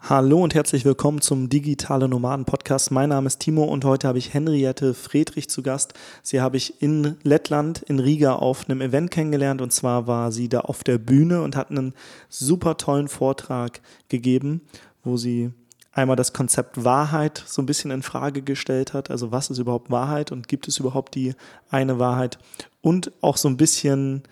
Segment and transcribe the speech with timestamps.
[0.00, 2.90] Hallo und herzlich willkommen zum Digitale Nomaden Podcast.
[2.90, 5.92] Mein Name ist Timo und heute habe ich Henriette Friedrich zu Gast.
[6.22, 10.48] Sie habe ich in Lettland, in Riga, auf einem Event kennengelernt und zwar war sie
[10.48, 11.92] da auf der Bühne und hat einen
[12.30, 14.62] super tollen Vortrag gegeben,
[15.04, 15.50] wo sie
[15.92, 19.10] einmal das Konzept Wahrheit so ein bisschen in Frage gestellt hat.
[19.10, 21.34] Also was ist überhaupt Wahrheit und gibt es überhaupt die
[21.70, 22.38] eine Wahrheit?
[22.80, 24.22] Und auch so ein bisschen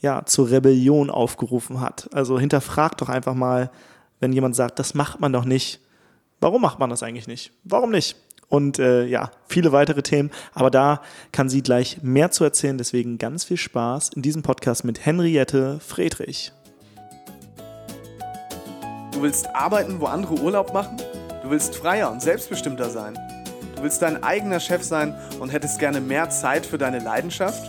[0.00, 2.10] ja, zur Rebellion aufgerufen hat.
[2.12, 3.70] Also hinterfragt doch einfach mal,
[4.22, 5.80] wenn jemand sagt, das macht man doch nicht.
[6.40, 7.52] Warum macht man das eigentlich nicht?
[7.64, 8.16] Warum nicht?
[8.48, 10.30] Und äh, ja, viele weitere Themen.
[10.54, 12.78] Aber da kann sie gleich mehr zu erzählen.
[12.78, 16.52] Deswegen ganz viel Spaß in diesem Podcast mit Henriette Friedrich.
[19.10, 20.98] Du willst arbeiten, wo andere Urlaub machen?
[21.42, 23.18] Du willst freier und selbstbestimmter sein?
[23.74, 27.68] Du willst dein eigener Chef sein und hättest gerne mehr Zeit für deine Leidenschaft?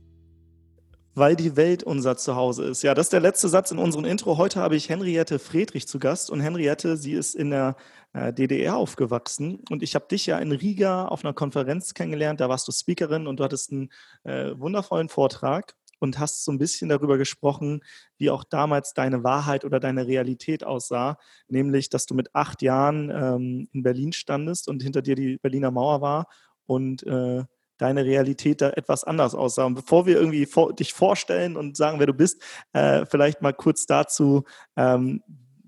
[1.13, 2.83] weil die Welt unser Zuhause ist.
[2.83, 4.37] Ja, das ist der letzte Satz in unserem Intro.
[4.37, 7.75] Heute habe ich Henriette Friedrich zu Gast und Henriette, sie ist in der
[8.13, 12.39] äh, DDR aufgewachsen und ich habe dich ja in Riga auf einer Konferenz kennengelernt.
[12.39, 13.89] Da warst du Speakerin und du hattest einen
[14.23, 17.81] äh, wundervollen Vortrag und hast so ein bisschen darüber gesprochen,
[18.17, 23.09] wie auch damals deine Wahrheit oder deine Realität aussah, nämlich, dass du mit acht Jahren
[23.11, 26.27] ähm, in Berlin standest und hinter dir die Berliner Mauer war
[26.65, 27.43] und äh,
[27.81, 29.65] deine Realität da etwas anders aussah.
[29.65, 32.41] Und bevor wir irgendwie vor, dich vorstellen und sagen, wer du bist,
[32.73, 34.43] äh, vielleicht mal kurz dazu,
[34.77, 35.23] ähm,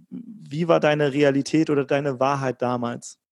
[0.09, 3.22] wie war deine Realität oder deine Wahrheit damals?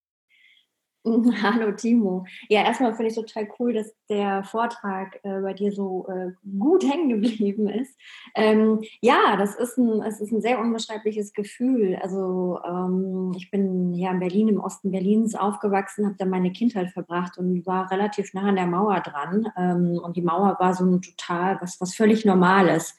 [1.41, 2.25] Hallo Timo.
[2.47, 6.83] Ja, erstmal finde ich total cool, dass der Vortrag äh, bei dir so äh, gut
[6.91, 7.97] hängen geblieben ist.
[8.35, 11.97] Ähm, ja, das ist ein, es ist ein sehr unbeschreibliches Gefühl.
[12.01, 16.91] Also ähm, ich bin ja in Berlin, im Osten Berlins aufgewachsen, habe da meine Kindheit
[16.91, 19.47] verbracht und war relativ nah an der Mauer dran.
[19.57, 22.95] Ähm, und die Mauer war so ein total, was, was völlig Normales.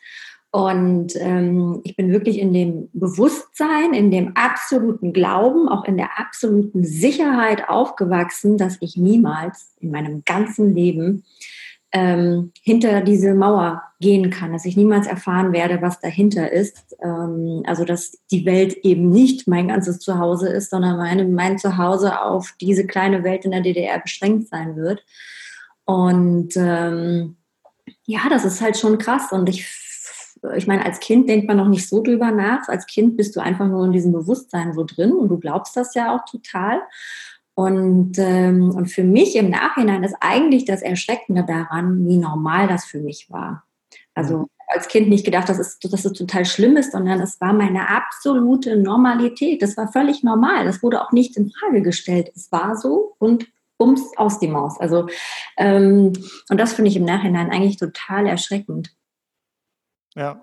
[0.52, 6.20] Und ähm, ich bin wirklich in dem Bewusstsein, in dem absoluten Glauben, auch in der
[6.20, 11.24] absoluten Sicherheit aufgewachsen, dass ich niemals in meinem ganzen Leben
[11.90, 16.96] ähm, hinter diese Mauer gehen kann, dass ich niemals erfahren werde, was dahinter ist.
[17.02, 22.20] Ähm, also dass die Welt eben nicht mein ganzes Zuhause ist, sondern meine, mein Zuhause
[22.20, 25.02] auf diese kleine Welt in der DDR beschränkt sein wird.
[25.86, 27.36] Und ähm,
[28.04, 29.32] ja, das ist halt schon krass.
[29.32, 29.81] Und ich
[30.56, 32.68] ich meine, als Kind denkt man noch nicht so drüber nach.
[32.68, 35.94] Als Kind bist du einfach nur in diesem Bewusstsein so drin und du glaubst das
[35.94, 36.80] ja auch total.
[37.54, 42.84] Und, ähm, und für mich im Nachhinein ist eigentlich das Erschreckende daran, wie normal das
[42.84, 43.64] für mich war.
[44.14, 44.46] Also mhm.
[44.68, 47.88] als Kind nicht gedacht, dass es, dass es total schlimm ist, sondern es war meine
[47.88, 49.62] absolute Normalität.
[49.62, 50.64] Das war völlig normal.
[50.64, 52.32] Das wurde auch nicht in Frage gestellt.
[52.34, 53.46] Es war so und
[53.78, 54.80] bums aus die Maus.
[54.80, 55.06] Also
[55.58, 56.12] ähm,
[56.48, 58.94] und das finde ich im Nachhinein eigentlich total erschreckend.
[60.14, 60.40] Ja,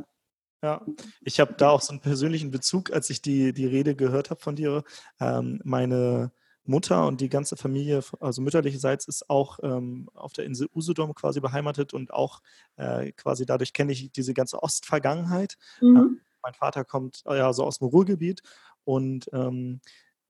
[0.61, 0.85] ja,
[1.21, 4.41] ich habe da auch so einen persönlichen Bezug, als ich die, die Rede gehört habe
[4.41, 4.83] von dir.
[5.19, 6.31] Ähm, meine
[6.65, 11.39] Mutter und die ganze Familie, also mütterlicherseits, ist auch ähm, auf der Insel Usedom quasi
[11.39, 12.41] beheimatet und auch
[12.75, 15.57] äh, quasi dadurch kenne ich diese ganze Ostvergangenheit.
[15.81, 15.95] Mhm.
[15.95, 18.43] Ähm, mein Vater kommt äh, ja so aus dem Ruhrgebiet
[18.83, 19.79] und ähm,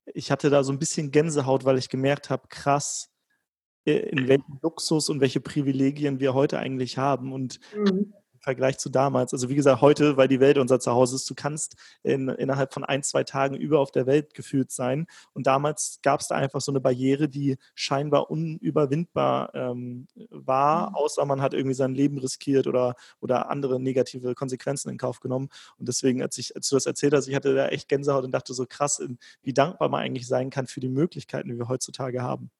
[0.06, 3.10] ich hatte da so ein bisschen Gänsehaut, weil ich gemerkt habe, krass,
[3.84, 7.32] äh, in welchem Luxus und welche Privilegien wir heute eigentlich haben.
[7.32, 8.12] Und mhm.
[8.40, 9.32] Vergleich zu damals.
[9.32, 12.84] Also wie gesagt, heute, weil die Welt unser Zuhause ist, du kannst in, innerhalb von
[12.84, 15.06] ein, zwei Tagen über auf der Welt gefühlt sein.
[15.34, 20.96] Und damals gab es da einfach so eine Barriere, die scheinbar unüberwindbar ähm, war, mhm.
[20.96, 25.50] außer man hat irgendwie sein Leben riskiert oder, oder andere negative Konsequenzen in Kauf genommen.
[25.76, 28.32] Und deswegen, als, ich, als du das erzählt hast, ich hatte da echt Gänsehaut und
[28.32, 29.02] dachte so krass,
[29.42, 32.50] wie dankbar man eigentlich sein kann für die Möglichkeiten, die wir heutzutage haben.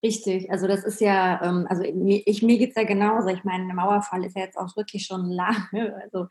[0.00, 3.28] Richtig, also das ist ja, ähm, also ich, mir geht es ja genauso.
[3.28, 6.28] Ich meine, der Mauerfall ist ja jetzt auch wirklich schon lange, also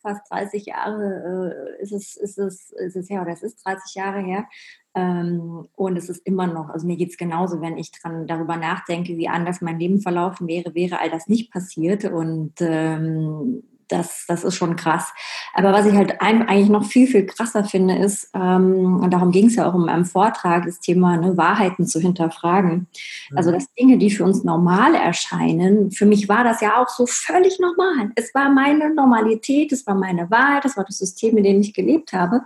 [0.00, 3.94] fast 30 Jahre äh, ist, es, ist, es, ist es her, oder es ist 30
[3.94, 4.46] Jahre her.
[4.94, 8.56] Ähm, und es ist immer noch, also mir geht es genauso, wenn ich dran darüber
[8.56, 12.06] nachdenke, wie anders mein Leben verlaufen wäre, wäre all das nicht passiert.
[12.06, 15.12] Und ähm, das, das ist schon krass.
[15.54, 19.46] Aber was ich halt eigentlich noch viel, viel krasser finde, ist, ähm, und darum ging
[19.46, 22.88] es ja auch in meinem Vortrag, das Thema ne, Wahrheiten zu hinterfragen.
[23.30, 23.36] Mhm.
[23.36, 27.06] Also, dass Dinge, die für uns normal erscheinen, für mich war das ja auch so
[27.06, 28.10] völlig normal.
[28.14, 31.74] Es war meine Normalität, es war meine Wahrheit, das war das System, in dem ich
[31.74, 32.42] gelebt habe.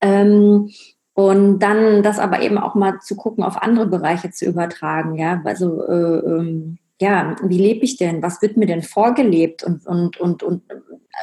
[0.00, 0.70] Ähm,
[1.14, 5.42] und dann das aber eben auch mal zu gucken, auf andere Bereiche zu übertragen, ja,
[5.44, 8.22] also äh, ähm, ja, wie lebe ich denn?
[8.22, 9.64] Was wird mir denn vorgelebt?
[9.64, 10.62] Und, und, und, und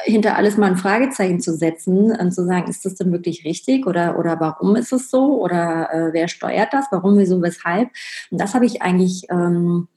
[0.04, 3.86] hinter alles mal ein Fragezeichen zu setzen und zu sagen, ist das denn wirklich richtig
[3.86, 7.90] oder, oder warum ist es so oder äh, wer steuert das, warum, wieso, weshalb?
[8.30, 9.88] Und das habe ich eigentlich ähm,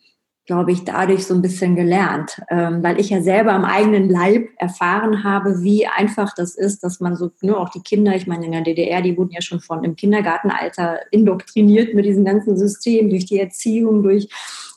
[0.46, 4.50] glaube ich, dadurch so ein bisschen gelernt, ähm, weil ich ja selber am eigenen Leib
[4.58, 8.46] erfahren habe, wie einfach das ist, dass man so, nur auch die Kinder, ich meine,
[8.46, 13.10] in der DDR, die wurden ja schon von im Kindergartenalter indoktriniert mit diesem ganzen System,
[13.10, 14.28] durch die Erziehung, durch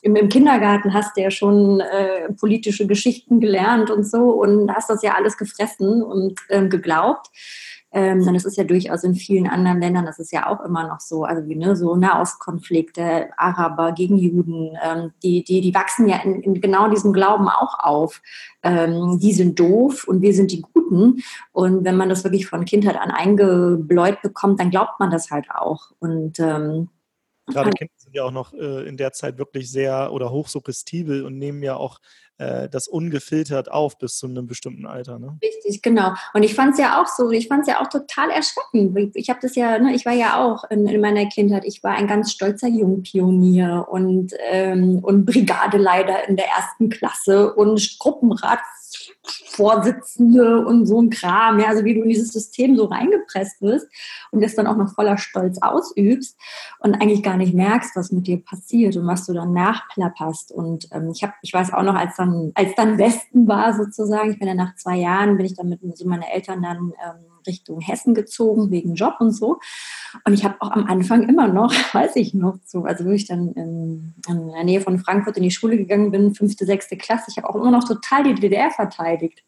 [0.05, 4.87] im, im Kindergarten hast du ja schon äh, politische Geschichten gelernt und so und hast
[4.87, 7.27] das ja alles gefressen und ähm, geglaubt.
[7.95, 10.99] Ähm, das ist ja durchaus in vielen anderen Ländern, das ist ja auch immer noch
[10.99, 16.17] so, also wie ne, so Nahostkonflikte, Araber gegen Juden, ähm, die, die, die wachsen ja
[16.17, 18.21] in, in genau diesem Glauben auch auf.
[18.63, 21.23] Ähm, die sind doof und wir sind die Guten.
[21.53, 25.49] Und wenn man das wirklich von Kindheit an eingebläut bekommt, dann glaubt man das halt
[25.49, 25.91] auch.
[25.99, 26.89] Und ähm,
[27.47, 31.61] Gerade Kinder ja auch noch äh, in der Zeit wirklich sehr oder hochsuggestibel und nehmen
[31.63, 31.99] ja auch
[32.37, 35.19] äh, das ungefiltert auf bis zu einem bestimmten Alter.
[35.19, 35.37] Ne?
[35.41, 36.13] Richtig, genau.
[36.33, 39.15] Und ich fand es ja auch so, ich fand es ja auch total erschreckend.
[39.15, 41.91] Ich habe das ja, ne, ich war ja auch in, in, meiner Kindheit, ich war
[41.91, 48.59] ein ganz stolzer Jungpionier und, ähm, und Brigadeleiter in der ersten Klasse und Gruppenrat
[49.47, 53.87] Vorsitzende und so ein Kram, ja, also wie du in dieses System so reingepresst wirst
[54.31, 56.37] und das dann auch noch voller Stolz ausübst
[56.79, 60.51] und eigentlich gar nicht merkst, was mit dir passiert und was du dann nachplapperst.
[60.51, 64.31] Und ähm, ich habe, ich weiß auch noch, als dann, als dann Westen war sozusagen,
[64.31, 67.34] ich bin ja nach zwei Jahren, bin ich dann mit so meine Eltern dann ähm,
[67.47, 69.59] Richtung Hessen gezogen, wegen Job und so.
[70.25, 73.27] Und ich habe auch am Anfang immer noch, weiß ich noch, so, also wo ich
[73.27, 77.25] dann in, in, der Nähe von Frankfurt in die Schule gegangen bin, fünfte, sechste Klasse,
[77.29, 79.43] ich habe auch immer noch total die DDR verteidigt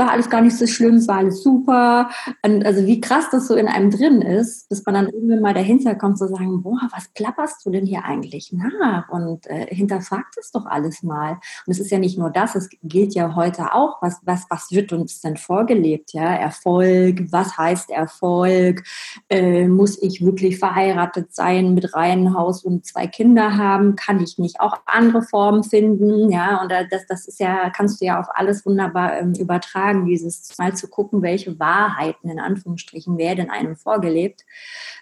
[0.00, 2.10] war alles gar nicht so schlimm, es war alles super.
[2.42, 5.54] Und also wie krass das so in einem drin ist, bis man dann irgendwann mal
[5.54, 9.08] dahinter kommt zu sagen, boah, was plapperst du denn hier eigentlich nach?
[9.10, 11.32] Und äh, hinterfragt es doch alles mal.
[11.66, 14.70] Und es ist ja nicht nur das, es gilt ja heute auch, was, was, was
[14.70, 16.14] wird uns denn vorgelebt?
[16.14, 18.82] Ja, Erfolg, was heißt Erfolg?
[19.28, 23.96] Äh, muss ich wirklich verheiratet sein, mit reinem Haus und zwei Kinder haben?
[23.96, 26.30] Kann ich nicht auch andere Formen finden?
[26.30, 30.06] Ja, und das, das ist ja, kannst du ja auf alles wunderbar ähm, übertragen hinterfragen,
[30.06, 34.44] dieses mal zu gucken, welche Wahrheiten in Anführungsstrichen werden einem vorgelebt.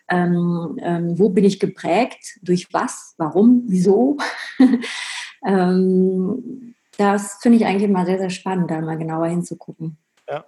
[0.08, 2.38] Ähm, ähm, wo bin ich geprägt?
[2.42, 3.14] Durch was?
[3.18, 3.64] Warum?
[3.66, 4.16] Wieso?
[5.46, 9.98] ähm, das finde ich eigentlich immer sehr, sehr spannend, da mal genauer hinzugucken.
[10.28, 10.44] Ja,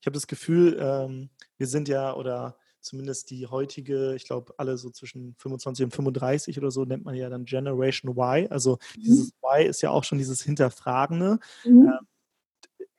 [0.00, 4.76] ich habe das Gefühl, ähm, wir sind ja oder zumindest die heutige, ich glaube, alle
[4.76, 8.50] so zwischen 25 und 35 oder so nennt man ja dann Generation Y.
[8.50, 9.02] Also mhm.
[9.02, 11.38] dieses Y ist ja auch schon dieses Hinterfragende.
[11.64, 11.86] Mhm.
[11.86, 12.06] Ähm,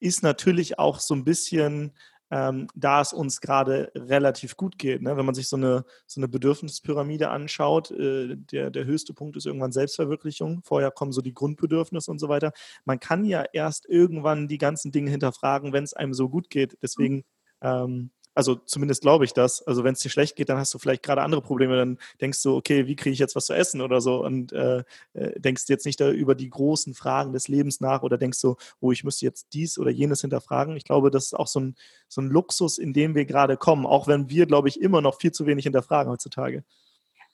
[0.03, 1.93] ist natürlich auch so ein bisschen,
[2.29, 5.01] ähm, da es uns gerade relativ gut geht.
[5.01, 5.15] Ne?
[5.15, 9.45] Wenn man sich so eine, so eine Bedürfnispyramide anschaut, äh, der, der höchste Punkt ist
[9.45, 10.61] irgendwann Selbstverwirklichung.
[10.63, 12.51] Vorher kommen so die Grundbedürfnisse und so weiter.
[12.85, 16.77] Man kann ja erst irgendwann die ganzen Dinge hinterfragen, wenn es einem so gut geht.
[16.81, 17.23] Deswegen
[17.61, 19.61] ähm, also zumindest glaube ich das.
[19.65, 21.75] Also wenn es dir schlecht geht, dann hast du vielleicht gerade andere Probleme.
[21.75, 24.83] Dann denkst du, okay, wie kriege ich jetzt was zu essen oder so und äh,
[25.13, 28.57] äh, denkst jetzt nicht da über die großen Fragen des Lebens nach oder denkst so,
[28.79, 30.75] oh, ich müsste jetzt dies oder jenes hinterfragen.
[30.75, 31.75] Ich glaube, das ist auch so ein,
[32.07, 35.19] so ein Luxus, in dem wir gerade kommen, auch wenn wir, glaube ich, immer noch
[35.19, 36.63] viel zu wenig hinterfragen heutzutage.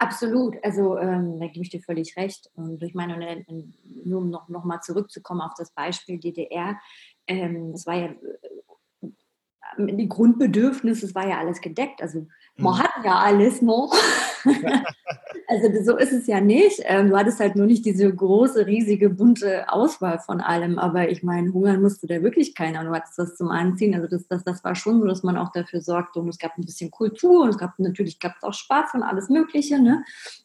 [0.02, 2.50] Absolut, also ähm, da gebe ich dir völlig recht.
[2.56, 3.44] Und ich meine,
[4.06, 6.80] nur um noch, noch mal zurückzukommen auf das Beispiel DDR,
[7.28, 8.16] ähm, das war ja
[9.78, 12.02] die Grundbedürfnisse, es war ja alles gedeckt.
[12.02, 12.80] Also man mhm.
[12.80, 13.94] hat ja alles noch.
[15.48, 16.82] also so ist es ja nicht.
[16.84, 20.78] Ähm, du hattest halt nur nicht diese große, riesige, bunte Auswahl von allem.
[20.78, 22.84] Aber ich meine, hungern musste da wirklich keiner.
[22.84, 23.96] Du hattest das zum Anziehen.
[23.96, 26.18] Also das, das, das war schon so, dass man auch dafür sorgt.
[26.18, 29.04] Und es gab ein bisschen Kultur und es gab natürlich gab es auch Spaß und
[29.04, 29.82] alles Mögliche.
[29.82, 30.04] Ne?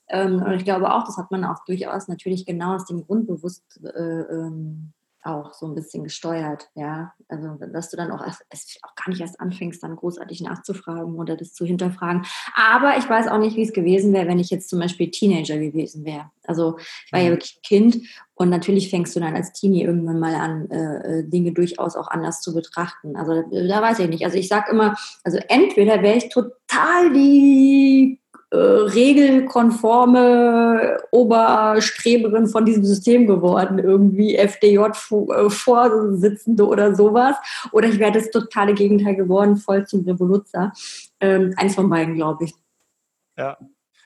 [0.09, 3.26] Ähm, und ich glaube auch, das hat man auch durchaus natürlich genau aus dem Grund
[3.26, 4.93] bewusst äh, ähm,
[5.25, 7.12] auch so ein bisschen gesteuert, ja.
[7.28, 11.54] Also, dass du dann auch, auch gar nicht erst anfängst, dann großartig nachzufragen oder das
[11.54, 12.25] zu hinterfragen.
[12.54, 15.59] Aber ich weiß auch nicht, wie es gewesen wäre, wenn ich jetzt zum Beispiel Teenager
[15.59, 16.31] gewesen wäre.
[16.47, 17.33] Also, ich war ja mhm.
[17.33, 21.52] wirklich Kind und natürlich fängst du dann als Teenie irgendwann mal an, äh, äh Dinge
[21.52, 23.16] durchaus auch anders zu betrachten.
[23.16, 24.25] Also, da weiß ich nicht.
[24.25, 28.21] Also, ich sage immer, also entweder wäre ich total die
[28.54, 37.34] äh, regelkonforme Oberstreberin von diesem System geworden, irgendwie FDJ-Vorsitzende äh, oder sowas.
[37.73, 40.73] Oder ich wäre das totale Gegenteil geworden, voll zum Revoluzer.
[41.18, 42.54] Ähm, eins von beiden, glaube ich.
[43.37, 43.58] Ja,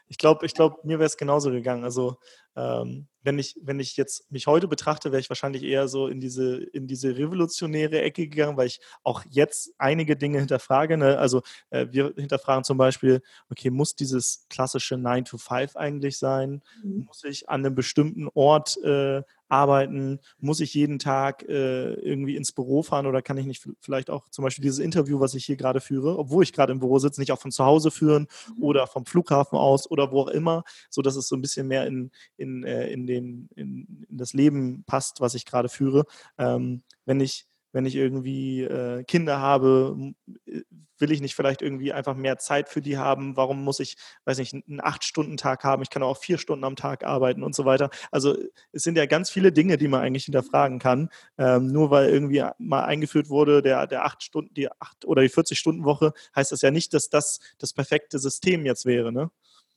[0.09, 1.85] ich glaube, ich glaub, mir wäre es genauso gegangen.
[1.85, 2.19] Also
[2.57, 6.19] ähm, wenn ich, wenn ich jetzt mich heute betrachte, wäre ich wahrscheinlich eher so in
[6.19, 10.97] diese, in diese revolutionäre Ecke gegangen, weil ich auch jetzt einige Dinge hinterfrage.
[10.97, 11.19] Ne?
[11.19, 16.63] Also äh, wir hinterfragen zum Beispiel, okay, muss dieses klassische 9 to 5 eigentlich sein?
[16.83, 17.05] Mhm.
[17.07, 20.21] Muss ich an einem bestimmten Ort äh, arbeiten?
[20.39, 24.29] Muss ich jeden Tag äh, irgendwie ins Büro fahren oder kann ich nicht vielleicht auch
[24.31, 27.21] zum Beispiel dieses Interview, was ich hier gerade führe, obwohl ich gerade im Büro sitze,
[27.21, 28.63] nicht auch von zu Hause führen mhm.
[28.63, 31.87] oder vom Flughafen aus oder wo auch immer, so dass es so ein bisschen mehr
[31.87, 36.05] in, in, äh, in, den, in, in das Leben passt, was ich gerade führe.
[36.39, 40.15] Ähm, wenn ich wenn ich irgendwie äh, Kinder habe,
[40.47, 40.63] äh,
[40.99, 43.37] will ich nicht vielleicht irgendwie einfach mehr Zeit für die haben?
[43.37, 45.83] Warum muss ich, weiß nicht, einen Acht-Stunden-Tag haben?
[45.83, 47.91] Ich kann auch vier Stunden am Tag arbeiten und so weiter.
[48.11, 48.37] Also
[48.73, 51.09] es sind ja ganz viele Dinge, die man eigentlich hinterfragen kann.
[51.37, 55.31] Ähm, nur weil irgendwie mal eingeführt wurde, der, der acht Stunden, die acht oder die
[55.31, 59.31] 40-Stunden-Woche, heißt das ja nicht, dass das das perfekte System jetzt wäre, ne?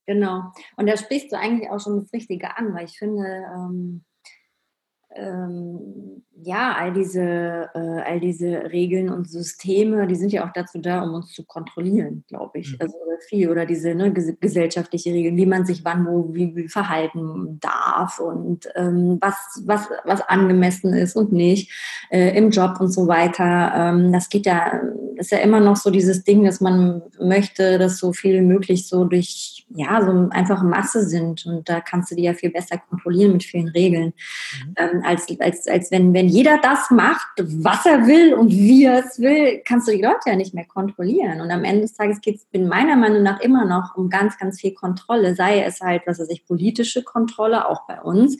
[0.07, 0.51] Genau.
[0.77, 4.03] Und da sprichst du eigentlich auch schon das Richtige an, weil ich finde, ähm
[5.15, 10.79] ähm, ja, all diese, äh, all diese Regeln und Systeme, die sind ja auch dazu
[10.79, 12.71] da, um uns zu kontrollieren, glaube ich.
[12.71, 12.77] Mhm.
[12.79, 12.95] Also
[13.27, 18.19] viel oder diese ne, gesellschaftliche Regeln, wie man sich wann wo wie, wie verhalten darf
[18.19, 21.71] und ähm, was, was, was angemessen ist und nicht
[22.09, 23.73] äh, im Job und so weiter.
[23.75, 24.81] Ähm, das geht ja,
[25.15, 29.05] ist ja immer noch so dieses Ding, dass man möchte, dass so viel möglich so
[29.05, 33.33] durch ja, so einfache Masse sind und da kannst du die ja viel besser kontrollieren
[33.33, 34.13] mit vielen Regeln.
[34.65, 34.73] Mhm.
[34.77, 39.05] Ähm, als, als, als wenn, wenn jeder das macht, was er will und wie er
[39.05, 41.41] es will, kannst du die Leute ja nicht mehr kontrollieren.
[41.41, 44.59] Und am Ende des Tages geht es meiner Meinung nach immer noch um ganz, ganz
[44.59, 48.37] viel Kontrolle, sei es halt, was weiß ich, politische Kontrolle, auch bei uns,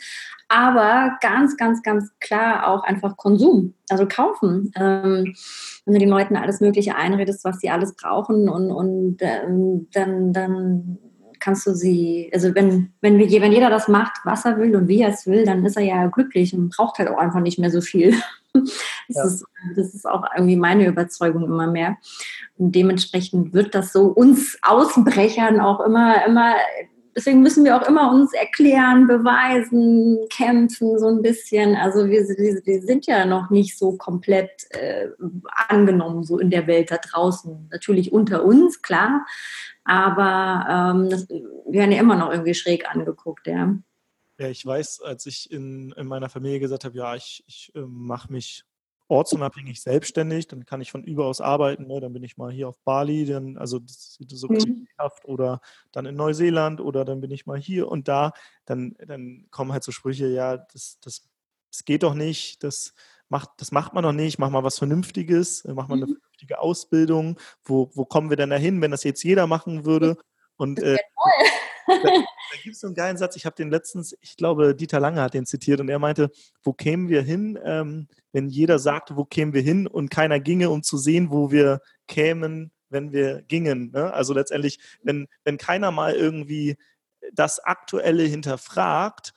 [0.48, 4.72] aber ganz, ganz, ganz klar auch einfach Konsum, also kaufen.
[4.76, 5.34] Ähm,
[5.86, 10.34] wenn du den Leuten alles Mögliche einredest, was sie alles brauchen und, und ähm, dann,
[10.34, 10.98] dann
[11.42, 14.88] kannst du sie, also wenn, wenn, wir, wenn jeder das macht, was er will und
[14.88, 17.60] wie er es will, dann ist er ja glücklich und braucht halt auch einfach nicht
[17.60, 18.16] mehr so viel.
[19.08, 19.24] Das, ja.
[19.24, 19.46] ist,
[19.78, 21.96] das ist auch irgendwie meine Überzeugung immer mehr.
[22.58, 26.56] Und dementsprechend wird das so uns Außenbrechern auch immer, immer,
[27.16, 31.76] deswegen müssen wir auch immer uns erklären, beweisen, kämpfen so ein bisschen.
[31.76, 35.08] Also wir, wir sind ja noch nicht so komplett äh,
[35.68, 37.70] angenommen, so in der Welt da draußen.
[37.72, 39.26] Natürlich unter uns, klar,
[39.92, 43.76] aber ähm, das, wir werden ja immer noch irgendwie schräg angeguckt, ja.
[44.40, 47.82] Ja, ich weiß, als ich in, in meiner Familie gesagt habe, ja, ich, ich äh,
[47.82, 48.64] mache mich
[49.10, 52.00] ortsunabhängig selbstständig, dann kann ich von überaus arbeiten, ne?
[52.00, 54.88] dann bin ich mal hier auf Bali, dann, also so mhm.
[55.26, 55.60] oder
[55.92, 58.32] dann in Neuseeland oder dann bin ich mal hier und da,
[58.64, 61.30] dann, dann kommen halt so Sprüche, ja, das, das,
[61.70, 62.94] das geht doch nicht, das
[63.28, 66.60] macht, das macht man doch nicht, mach mal was Vernünftiges, mach mal eine mhm vernünftige
[66.60, 67.40] Ausbildung?
[67.64, 70.18] Wo, wo kommen wir denn dahin, wenn das jetzt jeder machen würde?
[70.58, 70.98] Und äh,
[71.88, 75.00] da, da gibt es so einen geilen Satz, ich habe den letztens, ich glaube, Dieter
[75.00, 76.32] Lange hat den zitiert und er meinte,
[76.64, 80.70] wo kämen wir hin, ähm, wenn jeder sagte, wo kämen wir hin und keiner ginge,
[80.70, 83.92] um zu sehen, wo wir kämen, wenn wir gingen.
[83.92, 84.14] Ne?
[84.14, 86.78] Also letztendlich, wenn, wenn keiner mal irgendwie
[87.34, 89.34] das Aktuelle hinterfragt,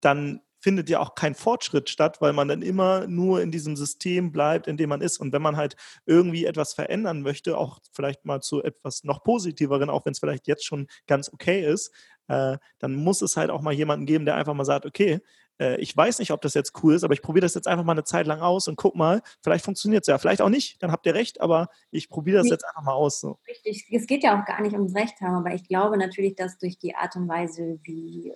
[0.00, 4.30] dann findet ja auch kein Fortschritt statt, weil man dann immer nur in diesem System
[4.30, 5.18] bleibt, in dem man ist.
[5.18, 5.76] Und wenn man halt
[6.06, 10.46] irgendwie etwas verändern möchte, auch vielleicht mal zu etwas noch positiveren, auch wenn es vielleicht
[10.46, 11.92] jetzt schon ganz okay ist,
[12.28, 15.20] äh, dann muss es halt auch mal jemanden geben, der einfach mal sagt, okay,
[15.60, 17.84] äh, ich weiß nicht, ob das jetzt cool ist, aber ich probiere das jetzt einfach
[17.84, 20.82] mal eine Zeit lang aus und guck mal, vielleicht funktioniert es ja, vielleicht auch nicht,
[20.82, 23.20] dann habt ihr recht, aber ich probiere das jetzt einfach mal aus.
[23.20, 23.38] So.
[23.48, 26.58] Richtig, es geht ja auch gar nicht ums Recht haben, aber ich glaube natürlich, dass
[26.58, 28.34] durch die Art und Weise, wie äh,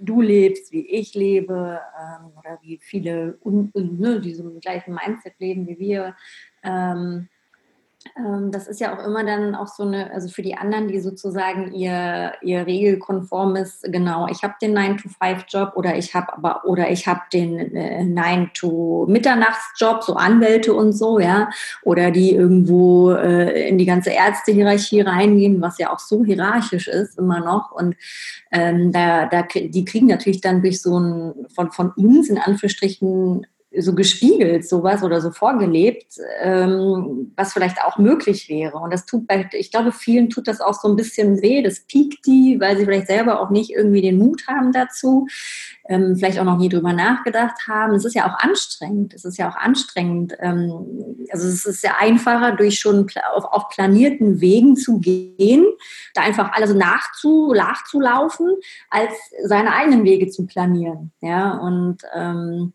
[0.00, 4.94] du lebst, wie ich lebe ähm, oder wie viele un, ne, die so im gleichen
[4.94, 6.16] Mindset leben wie wir,
[6.62, 7.28] ähm,
[8.50, 11.72] das ist ja auch immer dann auch so eine, also für die anderen, die sozusagen
[11.72, 17.20] ihr, ihr regelkonformes, genau, ich habe den 9-to-5-Job oder ich habe aber, oder ich habe
[17.32, 21.50] den äh, 9-to-Mitternachtsjob, so Anwälte und so, ja,
[21.82, 27.18] oder die irgendwo äh, in die ganze Ärztehierarchie reingehen, was ja auch so hierarchisch ist,
[27.18, 27.72] immer noch.
[27.72, 27.96] Und
[28.52, 33.46] ähm, da, da, die kriegen natürlich dann durch so ein, von, von uns in Anführungsstrichen
[33.76, 38.78] so gespiegelt, sowas oder so vorgelebt, ähm, was vielleicht auch möglich wäre.
[38.78, 41.80] Und das tut bei, ich glaube, vielen tut das auch so ein bisschen weh, das
[41.80, 45.26] piekt die, weil sie vielleicht selber auch nicht irgendwie den Mut haben dazu,
[45.86, 47.94] ähm, vielleicht auch noch nie drüber nachgedacht haben.
[47.94, 50.34] Es ist ja auch anstrengend, es ist ja auch anstrengend.
[50.40, 55.66] Ähm, also es ist ja einfacher, durch schon auf, auf planierten Wegen zu gehen,
[56.14, 58.56] da einfach alles nachzu, nachzulaufen,
[58.88, 59.12] als
[59.44, 61.12] seine eigenen Wege zu planieren.
[61.20, 62.72] Ja, und ähm,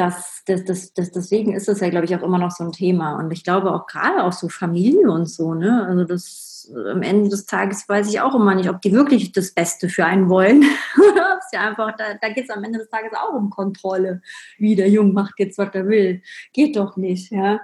[0.00, 2.72] das, das, das, das, deswegen ist das ja, glaube ich, auch immer noch so ein
[2.72, 3.18] Thema.
[3.18, 5.86] Und ich glaube auch gerade auch so Familie und so, ne?
[5.86, 9.52] Also das am Ende des Tages weiß ich auch immer nicht, ob die wirklich das
[9.52, 10.62] Beste für einen wollen.
[11.50, 14.22] ist ja einfach, da, da geht es am Ende des Tages auch um Kontrolle.
[14.56, 16.22] Wie der Junge macht jetzt, was er will.
[16.52, 17.60] Geht doch nicht, ja.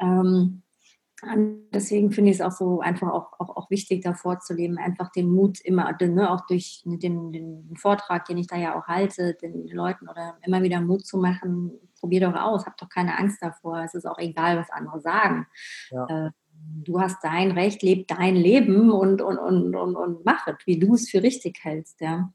[0.00, 0.62] Ähm,
[1.32, 4.78] Und deswegen finde ich es auch so einfach auch, auch, auch wichtig, davor zu leben,
[4.78, 8.86] einfach den Mut immer, ne, auch durch den, den Vortrag, den ich da ja auch
[8.86, 13.18] halte, den Leuten oder immer wieder Mut zu machen, probier doch aus, hab doch keine
[13.18, 13.82] Angst davor.
[13.84, 15.46] Es ist auch egal, was andere sagen.
[15.90, 16.26] Ja.
[16.26, 16.30] Äh,
[16.84, 20.78] du hast dein Recht, leb dein Leben und, und, und, und, und mach es, wie
[20.78, 22.00] du es für richtig hältst.
[22.00, 22.32] Ja.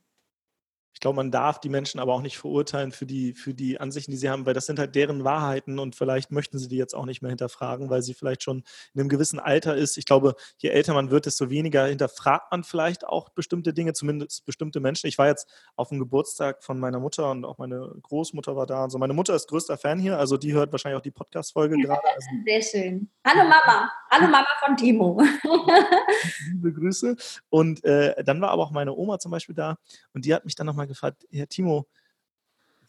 [1.01, 4.11] Ich glaube, man darf die Menschen aber auch nicht verurteilen für die, für die Ansichten,
[4.11, 6.93] die sie haben, weil das sind halt deren Wahrheiten und vielleicht möchten sie die jetzt
[6.93, 8.57] auch nicht mehr hinterfragen, weil sie vielleicht schon
[8.93, 9.97] in einem gewissen Alter ist.
[9.97, 14.45] Ich glaube, je älter man wird, desto weniger hinterfragt man vielleicht auch bestimmte Dinge, zumindest
[14.45, 15.07] bestimmte Menschen.
[15.07, 18.83] Ich war jetzt auf dem Geburtstag von meiner Mutter und auch meine Großmutter war da.
[18.83, 21.99] Also meine Mutter ist größter Fan hier, also die hört wahrscheinlich auch die Podcast-Folge gerade.
[22.13, 23.09] Also Sehr schön.
[23.25, 25.19] Hallo Mama, hallo Mama von Timo.
[26.51, 27.15] Liebe Grüße.
[27.49, 29.77] Und äh, dann war aber auch meine Oma zum Beispiel da
[30.13, 31.87] und die hat mich dann nochmal gefragt, Herr Timo,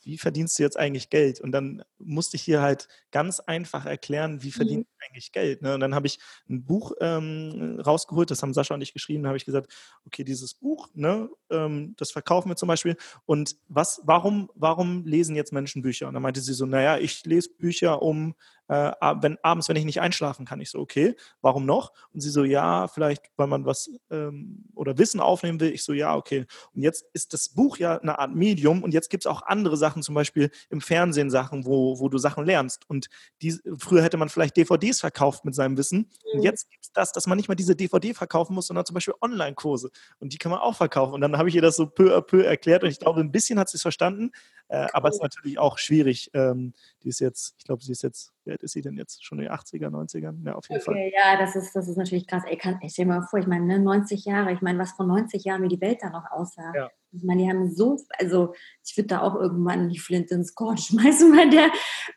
[0.03, 1.41] wie verdienst du jetzt eigentlich Geld?
[1.41, 4.92] Und dann musste ich hier halt ganz einfach erklären, wie verdient mhm.
[5.07, 5.63] Eigentlich Geld.
[5.63, 5.75] Ne?
[5.75, 6.19] Und dann habe ich
[6.49, 9.73] ein Buch ähm, rausgeholt, das haben Sascha und ich geschrieben, habe ich gesagt,
[10.07, 12.97] okay, dieses Buch, ne, ähm, das verkaufen wir zum Beispiel.
[13.27, 16.09] Und was, warum, warum lesen jetzt Menschen Bücher?
[16.09, 18.35] Und dann meinte sie so, naja, ich lese Bücher, um
[18.73, 20.61] äh, wenn, abends, wenn ich nicht einschlafen kann.
[20.61, 21.93] Ich so, okay, warum noch?
[22.15, 25.73] Und sie so, ja, vielleicht, weil man was ähm, oder Wissen aufnehmen will.
[25.73, 26.47] Ich so, ja, okay.
[26.75, 29.77] Und jetzt ist das Buch ja eine Art Medium und jetzt gibt es auch andere
[29.77, 32.89] Sachen, zum Beispiel im Fernsehen Sachen, wo, wo du Sachen lernst.
[32.89, 33.09] Und
[33.43, 35.99] die, früher hätte man vielleicht DVDs verkauft mit seinem Wissen.
[35.99, 36.39] Mhm.
[36.39, 38.95] Und jetzt gibt es das, dass man nicht mal diese DVD verkaufen muss, sondern zum
[38.95, 39.91] Beispiel Online-Kurse.
[40.21, 41.15] Und die kann man auch verkaufen.
[41.15, 43.33] Und dann habe ich ihr das so peu à peu erklärt und ich glaube, ein
[43.33, 44.33] bisschen hat sie es verstanden.
[44.69, 46.31] Äh, aber es ist natürlich auch schwierig.
[46.35, 46.73] Ähm,
[47.03, 49.25] die ist jetzt, ich glaube, sie ist jetzt, wie alt ist sie denn jetzt?
[49.25, 50.45] Schon in den 80er, 90ern?
[50.45, 51.11] Ja, auf jeden okay, Fall.
[51.15, 52.43] Ja, das ist, das ist natürlich krass.
[52.47, 54.93] Ey, kann, ich stell dir mal vor, ich meine, ne, 90 Jahre, ich meine, was
[54.93, 56.73] vor 90 Jahren, wie die Welt da noch aussah.
[56.75, 56.91] Ja.
[57.13, 60.77] Ich meine, die haben so, also ich würde da auch irgendwann die Flinte ins Korn
[60.79, 61.71] schmeißen bei der,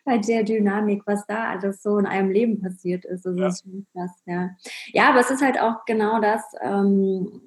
[0.03, 3.25] bei der Dynamik, was da alles so in einem Leben passiert ist.
[3.25, 3.45] Also ja.
[3.45, 4.49] Das ist schon krass, ja.
[4.93, 7.41] Ja, aber es ist halt auch genau das, ähm,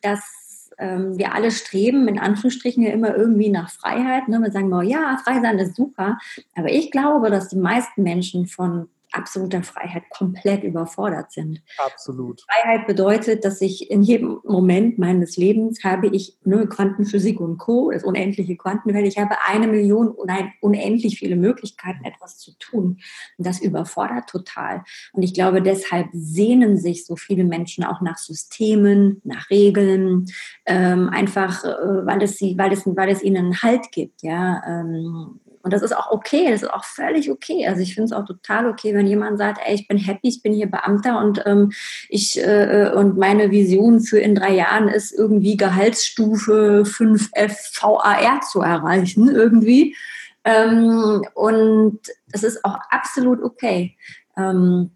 [0.00, 0.47] dass
[0.78, 4.28] ähm, wir alle streben in Anführungsstrichen ja immer irgendwie nach Freiheit.
[4.28, 4.40] Ne?
[4.40, 6.18] Wir sagen mal, ja, frei sein ist super.
[6.54, 11.62] Aber ich glaube, dass die meisten Menschen von absoluter Freiheit komplett überfordert sind.
[11.78, 12.42] Absolut.
[12.42, 17.90] Freiheit bedeutet, dass ich in jedem Moment meines Lebens habe ich ne, Quantenphysik und Co.,
[17.90, 22.98] das unendliche Quantenfeld, ich habe eine Million, nein, unendlich viele Möglichkeiten, etwas zu tun.
[23.36, 24.84] Und das überfordert total.
[25.12, 30.26] Und ich glaube, deshalb sehnen sich so viele Menschen auch nach Systemen, nach Regeln,
[30.66, 34.22] ähm, einfach, äh, weil, es sie, weil, es, weil es ihnen einen Halt gibt.
[34.22, 34.62] Ja?
[34.66, 37.66] Ähm, und das ist auch okay, das ist auch völlig okay.
[37.66, 40.40] Also ich finde es auch total okay, wenn jemand sagt, ey, ich bin happy, ich
[40.40, 41.72] bin hier Beamter und ähm,
[42.08, 48.62] ich äh, und meine Vision für in drei Jahren ist irgendwie Gehaltsstufe 5F VAR zu
[48.62, 49.94] erreichen, irgendwie.
[50.42, 52.00] Ähm, und
[52.32, 53.94] das ist auch absolut okay.
[54.38, 54.92] Ähm,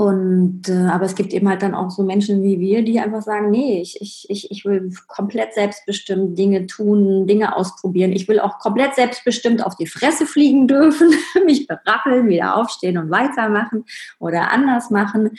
[0.00, 3.20] und äh, aber es gibt eben halt dann auch so Menschen wie wir, die einfach
[3.20, 8.12] sagen, nee, ich, ich, ich, will komplett selbstbestimmt Dinge tun, Dinge ausprobieren.
[8.12, 11.12] Ich will auch komplett selbstbestimmt auf die Fresse fliegen dürfen,
[11.44, 13.84] mich berappeln, wieder aufstehen und weitermachen
[14.18, 15.32] oder anders machen.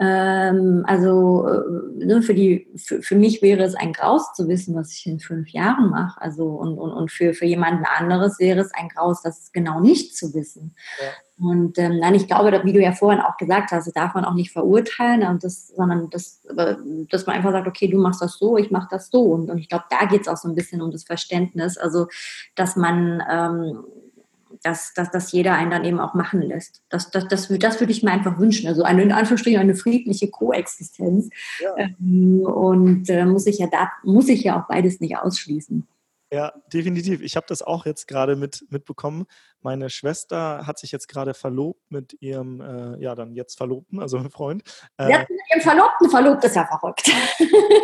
[0.00, 4.74] Ähm, also äh, ne, für, die, für, für mich wäre es ein Graus zu wissen,
[4.74, 6.20] was ich in fünf Jahren mache.
[6.20, 10.16] Also und, und, und für, für jemanden anderes wäre es ein Graus, das genau nicht
[10.16, 10.74] zu wissen.
[11.40, 14.34] Und ähm, nein, ich glaube, wie du ja vorhin auch gesagt hast, darf man auch
[14.34, 16.42] nicht verurteilen, und das, sondern das,
[17.10, 19.22] dass man einfach sagt, okay, du machst das so, ich mache das so.
[19.22, 22.08] Und, und ich glaube, da geht es auch so ein bisschen um das Verständnis, also
[22.56, 23.84] dass man, ähm,
[24.64, 26.82] dass, dass, dass jeder einen dann eben auch machen lässt.
[26.88, 28.66] Das, das, das, das würde ich mir einfach wünschen.
[28.66, 31.30] Also eine, in Anführungsstrichen eine friedliche Koexistenz.
[31.60, 31.76] Ja.
[31.76, 35.86] Ähm, und äh, muss ich ja da, muss ich ja auch beides nicht ausschließen.
[36.30, 37.22] Ja, definitiv.
[37.22, 39.26] Ich habe das auch jetzt gerade mit, mitbekommen.
[39.60, 44.18] Meine Schwester hat sich jetzt gerade verlobt mit ihrem, äh, ja, dann jetzt Verlobten, also
[44.18, 44.62] mit Freund.
[44.98, 47.10] Äh, ja, mit ihrem Verlobten verlobt, ist ja verrückt.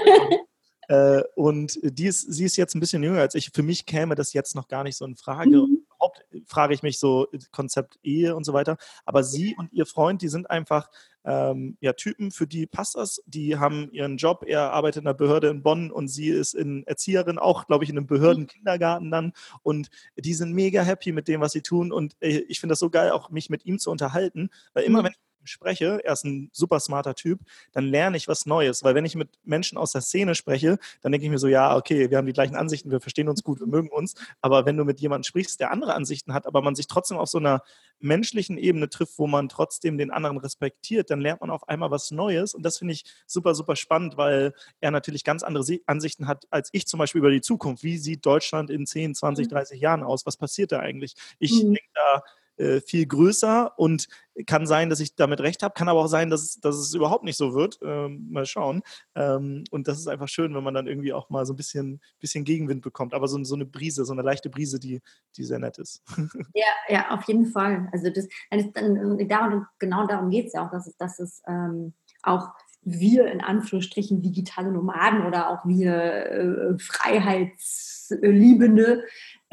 [0.88, 3.50] äh, und die ist, sie ist jetzt ein bisschen jünger als ich.
[3.54, 5.56] Für mich käme das jetzt noch gar nicht so in Frage.
[5.56, 8.76] Mhm überhaupt frage ich mich so Konzept Ehe und so weiter.
[9.04, 10.90] Aber sie und ihr Freund, die sind einfach
[11.24, 13.22] ähm, ja, Typen, für die passt das.
[13.26, 14.44] Die haben ihren Job.
[14.46, 17.90] Er arbeitet in einer Behörde in Bonn und sie ist in Erzieherin, auch, glaube ich,
[17.90, 19.32] in einem Behördenkindergarten dann.
[19.62, 21.92] Und die sind mega happy mit dem, was sie tun.
[21.92, 25.00] Und äh, ich finde das so geil, auch mich mit ihm zu unterhalten, weil immer,
[25.00, 25.04] mhm.
[25.04, 27.40] wenn ich spreche, er ist ein super smarter Typ,
[27.72, 28.84] dann lerne ich was Neues.
[28.84, 31.76] Weil wenn ich mit Menschen aus der Szene spreche, dann denke ich mir so, ja,
[31.76, 34.14] okay, wir haben die gleichen Ansichten, wir verstehen uns gut, wir mögen uns.
[34.40, 37.28] Aber wenn du mit jemandem sprichst, der andere Ansichten hat, aber man sich trotzdem auf
[37.28, 37.62] so einer
[38.00, 42.10] menschlichen Ebene trifft, wo man trotzdem den anderen respektiert, dann lernt man auf einmal was
[42.10, 42.54] Neues.
[42.54, 46.68] Und das finde ich super, super spannend, weil er natürlich ganz andere Ansichten hat als
[46.72, 47.82] ich zum Beispiel über die Zukunft.
[47.82, 50.26] Wie sieht Deutschland in 10, 20, 30 Jahren aus?
[50.26, 51.14] Was passiert da eigentlich?
[51.38, 51.74] Ich mhm.
[51.74, 52.22] denke da
[52.56, 54.08] äh, viel größer und
[54.46, 57.24] kann sein, dass ich damit recht habe, kann aber auch sein, dass, dass es überhaupt
[57.24, 57.78] nicht so wird.
[57.82, 58.82] Ähm, mal schauen.
[59.14, 62.00] Ähm, und das ist einfach schön, wenn man dann irgendwie auch mal so ein bisschen,
[62.18, 63.14] bisschen Gegenwind bekommt.
[63.14, 65.00] Aber so, so eine Brise, so eine leichte Brise, die,
[65.36, 66.02] die sehr nett ist.
[66.54, 67.88] Ja, ja, auf jeden Fall.
[67.92, 71.94] Also das, dann, dann, genau darum geht es ja auch, dass es, dass es ähm,
[72.22, 72.50] auch
[72.84, 79.02] wir in Anführungsstrichen digitale Nomaden oder auch wir äh, Freiheitsliebende,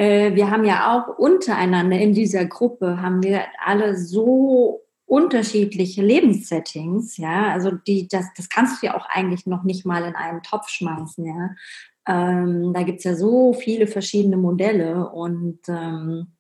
[0.01, 7.17] äh, wir haben ja auch untereinander in dieser Gruppe, haben wir alle so unterschiedliche Lebenssettings,
[7.17, 10.41] ja, also die, das, das kannst du ja auch eigentlich noch nicht mal in einen
[10.41, 11.49] Topf schmeißen, ja.
[12.07, 16.33] Ähm, da gibt es ja so viele verschiedene Modelle und ähm,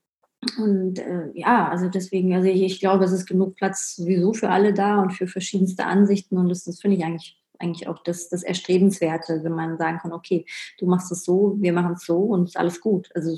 [0.57, 4.49] und äh, ja, also deswegen, also ich, ich, glaube, es ist genug Platz sowieso für
[4.49, 6.35] alle da und für verschiedenste Ansichten.
[6.35, 10.13] Und das, das finde ich eigentlich, eigentlich auch das, das Erstrebenswerte, wenn man sagen kann,
[10.13, 10.45] okay,
[10.79, 13.09] du machst es so, wir machen es so und ist alles gut.
[13.15, 13.37] Also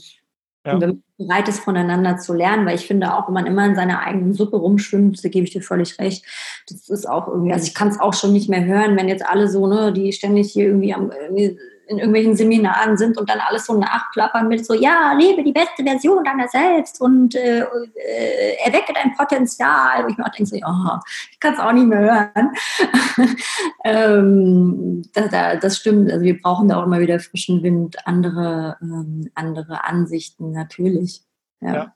[0.65, 0.79] ja.
[0.79, 3.75] wenn man bereit ist, voneinander zu lernen, weil ich finde auch, wenn man immer in
[3.75, 6.25] seiner eigenen Suppe rumschwimmt, da gebe ich dir völlig recht.
[6.67, 9.25] Das ist auch irgendwie, also ich kann es auch schon nicht mehr hören, wenn jetzt
[9.25, 13.39] alle so, ne, die ständig hier irgendwie am irgendwie in irgendwelchen Seminaren sind und dann
[13.39, 18.55] alles so nachplappern mit so, ja, lebe die beste Version deiner selbst und äh, äh,
[18.65, 20.03] erwecke dein Potenzial.
[20.03, 20.99] Wo ich mir auch denke, so, oh,
[21.31, 23.35] ich kann es auch nicht mehr hören.
[23.83, 26.11] ähm, das, das, stimmt.
[26.11, 31.21] Also wir brauchen da auch immer wieder frischen Wind, andere, ähm, andere Ansichten natürlich.
[31.61, 31.73] Ja.
[31.73, 31.95] ja.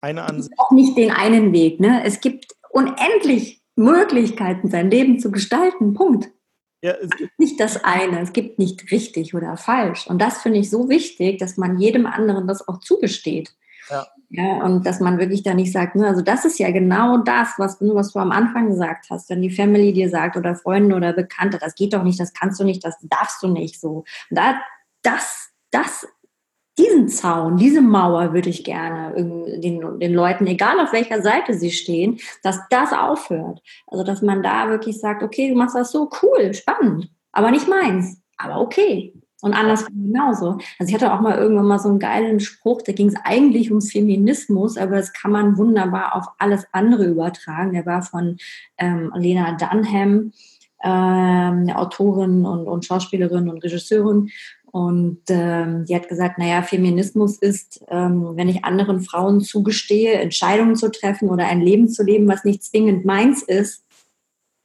[0.00, 0.58] Eine Ansicht.
[0.58, 1.78] Auch nicht den einen Weg.
[1.78, 2.02] Ne?
[2.04, 5.94] Es gibt unendlich Möglichkeiten, sein Leben zu gestalten.
[5.94, 6.30] Punkt.
[6.82, 10.08] Ja, es gibt nicht das eine, es gibt nicht richtig oder falsch.
[10.08, 13.54] Und das finde ich so wichtig, dass man jedem anderen das auch zugesteht.
[13.88, 14.06] Ja.
[14.30, 14.64] ja.
[14.64, 17.78] und dass man wirklich da nicht sagt, ne, also das ist ja genau das, was
[17.78, 21.12] du, was du am Anfang gesagt hast, wenn die Family dir sagt oder Freunde oder
[21.12, 24.04] Bekannte, das geht doch nicht, das kannst du nicht, das darfst du nicht so.
[24.30, 24.60] Und da,
[25.02, 26.06] das, das
[26.78, 29.14] diesen Zaun, diese Mauer würde ich gerne
[29.60, 33.60] den, den Leuten, egal auf welcher Seite sie stehen, dass das aufhört.
[33.86, 37.68] Also, dass man da wirklich sagt, okay, du machst das so cool, spannend, aber nicht
[37.68, 39.14] meins, aber okay.
[39.42, 40.58] Und andersrum genauso.
[40.78, 43.72] Also ich hatte auch mal irgendwann mal so einen geilen Spruch, da ging es eigentlich
[43.72, 47.72] um Feminismus, aber das kann man wunderbar auf alles andere übertragen.
[47.72, 48.36] Der war von
[48.78, 50.32] ähm, Lena Dunham,
[50.84, 54.30] ähm, Autorin und, und Schauspielerin und Regisseurin.
[54.72, 60.76] Und ähm, die hat gesagt, naja, Feminismus ist, ähm, wenn ich anderen Frauen zugestehe, Entscheidungen
[60.76, 63.84] zu treffen oder ein Leben zu leben, was nicht zwingend meins ist,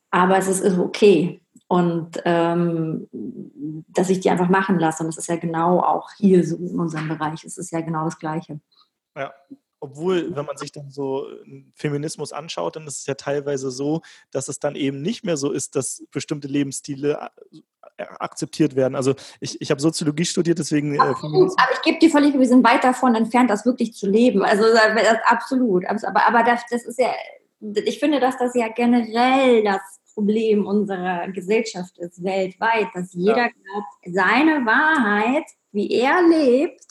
[0.10, 1.42] aber es ist, ist okay.
[1.68, 3.10] Und ähm,
[3.90, 5.04] dass ich die einfach machen lasse.
[5.04, 7.44] Und das ist ja genau auch hier so in unserem Bereich.
[7.44, 8.62] Es ist ja genau das Gleiche.
[9.18, 9.34] Ja,
[9.80, 11.28] obwohl, wenn man sich dann so
[11.76, 15.52] Feminismus anschaut, dann ist es ja teilweise so, dass es dann eben nicht mehr so
[15.52, 17.30] ist, dass bestimmte Lebensstile
[17.98, 18.96] akzeptiert werden.
[18.96, 20.96] Also ich, ich habe Soziologie studiert, deswegen.
[20.96, 24.08] Äh, absolut, aber ich gebe dir völlig, wir sind weit davon entfernt, das wirklich zu
[24.08, 24.44] leben.
[24.44, 25.86] Also das, absolut.
[25.86, 27.12] Aber, aber das, das ist ja,
[27.60, 29.82] ich finde, dass das ja generell das
[30.14, 33.50] Problem unserer Gesellschaft ist, weltweit, dass jeder ja.
[33.50, 36.86] glaubt, seine Wahrheit, wie er lebt,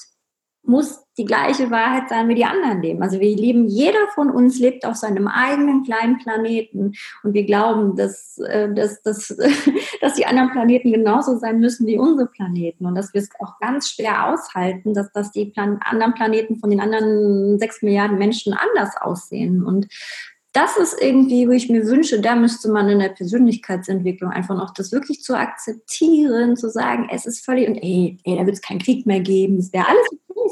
[0.66, 3.02] muss die gleiche Wahrheit sein, wie die anderen leben.
[3.02, 7.96] Also wir leben, jeder von uns lebt auf seinem eigenen kleinen Planeten und wir glauben,
[7.96, 9.34] dass, äh, dass, dass,
[10.00, 13.58] dass die anderen Planeten genauso sein müssen wie unsere Planeten und dass wir es auch
[13.60, 18.52] ganz schwer aushalten, dass, dass die Plan anderen Planeten von den anderen sechs Milliarden Menschen
[18.52, 19.64] anders aussehen.
[19.64, 19.88] Und
[20.56, 24.72] das ist irgendwie, wo ich mir wünsche, da müsste man in der Persönlichkeitsentwicklung einfach noch
[24.72, 28.62] das wirklich zu akzeptieren, zu sagen, es ist völlig, und ey, ey da wird es
[28.62, 30.06] keinen Krieg mehr geben, es wäre alles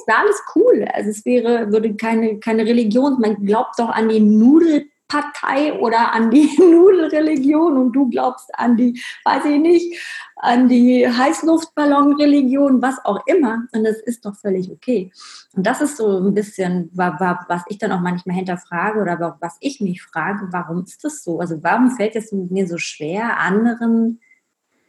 [0.06, 0.86] wäre alles cool.
[0.92, 6.12] Also es wäre, würde keine, keine Religion, man glaubt doch an die Nudel Partei oder
[6.12, 10.00] an die Nudelreligion und du glaubst an die, weiß ich nicht,
[10.36, 13.64] an die Heißluftballonreligion, was auch immer.
[13.72, 15.12] Und das ist doch völlig okay.
[15.54, 19.80] Und das ist so ein bisschen, was ich dann auch manchmal hinterfrage oder was ich
[19.80, 21.38] mich frage, warum ist das so?
[21.38, 24.20] Also warum fällt es mir so schwer, anderen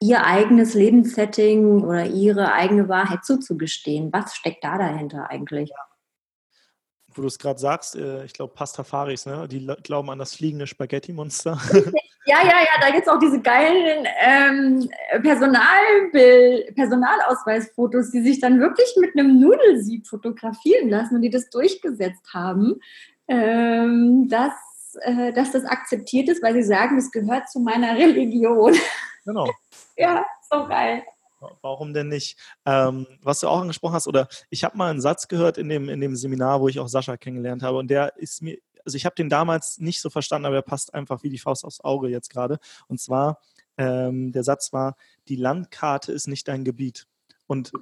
[0.08, 4.12] ihr eigenes Lebenssetting oder ihre eigene Wahrheit zuzugestehen?
[4.12, 5.70] Was steckt da dahinter eigentlich?
[5.70, 5.76] Ja
[7.18, 9.48] wo du es gerade sagst, äh, ich glaube Pastafaris, ne?
[9.48, 11.58] die glauben an das fliegende Spaghetti-Monster.
[12.28, 14.90] Ja, ja, ja, da gibt es auch diese geilen ähm,
[15.22, 22.34] Personalbild, Personalausweisfotos, die sich dann wirklich mit einem Nudelsieb fotografieren lassen und die das durchgesetzt
[22.34, 22.80] haben,
[23.28, 24.54] ähm, dass,
[25.02, 28.74] äh, dass das akzeptiert ist, weil sie sagen, es gehört zu meiner Religion.
[29.24, 29.48] Genau.
[30.20, 31.04] ja, so geil.
[31.62, 32.40] Warum denn nicht?
[32.66, 35.90] Ähm, was du auch angesprochen hast, oder ich habe mal einen Satz gehört in dem,
[35.90, 39.06] in dem Seminar, wo ich auch Sascha kennengelernt habe, und der ist mir, also ich
[39.06, 42.08] habe den damals nicht so verstanden, aber er passt einfach wie die Faust aufs Auge
[42.08, 42.60] jetzt gerade.
[42.88, 43.40] Und zwar,
[43.78, 44.96] ähm, der Satz war,
[45.28, 47.08] die Landkarte ist nicht dein Gebiet.
[47.48, 47.74] Und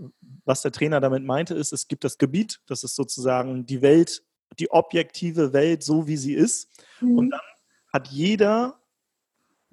[0.44, 4.24] was der Trainer damit meinte, ist, es gibt das Gebiet, das ist sozusagen die Welt
[4.60, 6.70] die objektive Welt so, wie sie ist.
[7.02, 7.18] Mhm.
[7.18, 7.42] Und dann
[7.92, 8.80] hat jeder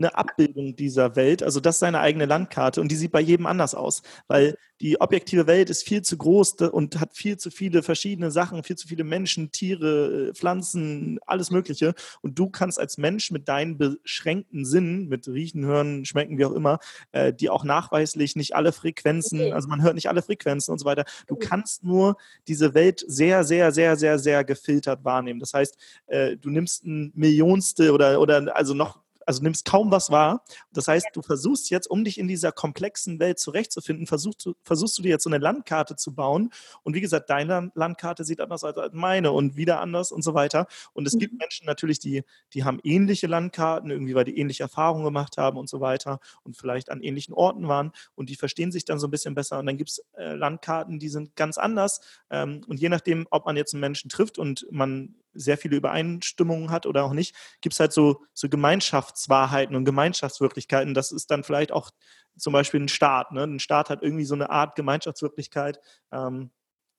[0.00, 3.46] eine Abbildung dieser Welt, also das ist seine eigene Landkarte und die sieht bei jedem
[3.46, 7.82] anders aus, weil die objektive Welt ist viel zu groß und hat viel zu viele
[7.82, 12.98] verschiedene Sachen, viel zu viele Menschen, Tiere, äh, Pflanzen, alles Mögliche und du kannst als
[12.98, 16.78] Mensch mit deinen beschränkten Sinnen, mit Riechen, Hören, Schmecken, wie auch immer,
[17.12, 19.52] äh, die auch nachweislich nicht alle Frequenzen, okay.
[19.52, 22.16] also man hört nicht alle Frequenzen und so weiter, du kannst nur
[22.48, 25.40] diese Welt sehr, sehr, sehr, sehr, sehr gefiltert wahrnehmen.
[25.40, 30.11] Das heißt, äh, du nimmst ein Millionstel oder, oder also noch also nimmst kaum was
[30.11, 30.44] wahr.
[30.72, 34.98] Das heißt, du versuchst jetzt, um dich in dieser komplexen Welt zurechtzufinden, versuchst du, versuchst
[34.98, 36.50] du dir jetzt so eine Landkarte zu bauen.
[36.83, 40.66] Und wie gesagt, deine Landkarte sieht anders als meine und wieder anders und so weiter.
[40.92, 41.18] Und es mhm.
[41.20, 45.59] gibt Menschen natürlich, die, die haben ähnliche Landkarten, irgendwie weil die ähnliche Erfahrungen gemacht haben
[45.59, 49.06] und so weiter und vielleicht an ähnlichen Orten waren und die verstehen sich dann so
[49.06, 49.59] ein bisschen besser.
[49.59, 52.00] Und dann gibt es äh, Landkarten, die sind ganz anders.
[52.30, 56.71] Ähm, und je nachdem, ob man jetzt einen Menschen trifft und man sehr viele Übereinstimmungen
[56.71, 60.95] hat oder auch nicht, gibt es halt so, so Gemeinschaftswahrheiten und Gemeinschaftswirklichkeiten.
[60.95, 61.90] Das ist dann vielleicht auch
[62.37, 63.33] zum Beispiel ein Staat.
[63.33, 63.45] Ne?
[63.45, 65.81] Ein Staat hat irgendwie so eine Art Gemeinschaftswirklichkeit.
[66.12, 66.51] Ähm,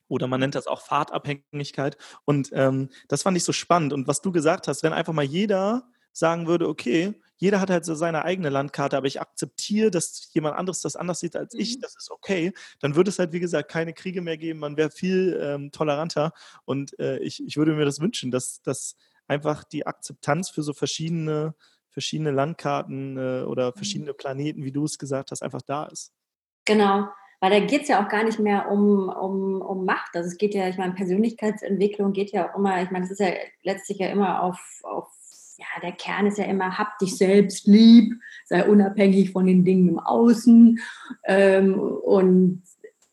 [0.08, 1.98] oder man nennt das auch Fahrtabhängigkeit.
[2.26, 3.94] Und ähm, das fand ich so spannend.
[3.94, 7.86] Und was du gesagt hast, wenn einfach mal jeder sagen würde, okay, jeder hat halt
[7.86, 11.78] so seine eigene Landkarte, aber ich akzeptiere, dass jemand anderes das anders sieht als ich,
[11.78, 11.82] mhm.
[11.82, 14.92] das ist okay, dann würde es halt, wie gesagt, keine Kriege mehr geben, man wäre
[14.92, 16.34] viel ähm, toleranter
[16.66, 18.96] und äh, ich, ich würde mir das wünschen, dass, dass
[19.28, 21.56] einfach die Akzeptanz für so verschiedene,
[21.90, 23.76] verschiedene Landkarten äh, oder mhm.
[23.76, 26.14] verschiedene Planeten, wie du es gesagt hast, einfach da ist.
[26.66, 27.08] Genau,
[27.40, 30.16] weil da geht es ja auch gar nicht mehr um, um, um Macht.
[30.16, 33.20] Also es geht ja, ich meine, Persönlichkeitsentwicklung geht ja auch immer, ich meine, es ist
[33.20, 33.32] ja
[33.64, 35.08] letztlich ja immer auf, auf
[35.82, 38.14] der Kern ist ja immer, hab dich selbst lieb,
[38.46, 40.80] sei unabhängig von den Dingen im Außen.
[41.26, 42.64] Ähm, und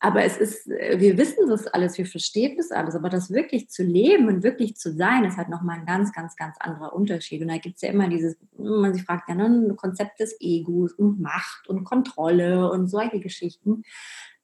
[0.00, 3.82] aber es ist, wir wissen das alles, wir verstehen das alles, aber das wirklich zu
[3.82, 7.42] leben und wirklich zu sein, ist halt nochmal ein ganz, ganz, ganz anderer Unterschied.
[7.42, 10.36] Und da gibt es ja immer dieses, man sich fragt ja, ne, ein Konzept des
[10.40, 13.82] Egos und Macht und Kontrolle und solche Geschichten.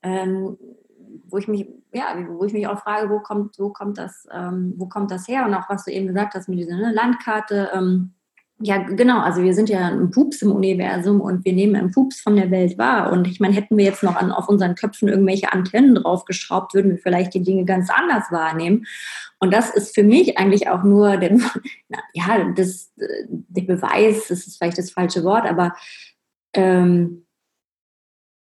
[0.03, 0.57] Ähm,
[1.27, 4.75] wo ich mich, ja, wo ich mich auch frage, wo kommt, wo kommt das, ähm,
[4.77, 5.45] wo kommt das her?
[5.47, 8.15] Und auch was du eben gesagt hast mit dieser ne, Landkarte, ähm,
[8.61, 9.21] ja, genau.
[9.21, 12.51] Also wir sind ja ein Pups im Universum und wir nehmen einen Pups von der
[12.53, 13.13] Welt wahr.
[13.13, 16.93] Und ich meine, hätten wir jetzt noch an, auf unseren Köpfen irgendwelche Antennen draufgeschraubt, würden
[16.93, 18.87] wir vielleicht die Dinge ganz anders wahrnehmen.
[19.41, 21.37] Und das ist für mich eigentlich auch nur der,
[22.15, 25.75] ja, das, der Beweis, das ist vielleicht das falsche Wort, aber
[26.55, 27.27] ähm,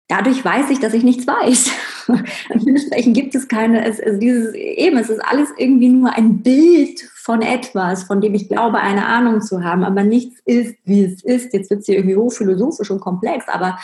[0.09, 1.71] dadurch weiß ich, dass ich nichts weiß.
[2.53, 7.01] Dementsprechend gibt es keine, es, es, dieses, eben, es ist alles irgendwie nur ein Bild
[7.15, 11.23] von etwas, von dem ich glaube, eine Ahnung zu haben, aber nichts ist, wie es
[11.23, 11.53] ist.
[11.53, 13.77] Jetzt wird es hier irgendwie hochphilosophisch und komplex, aber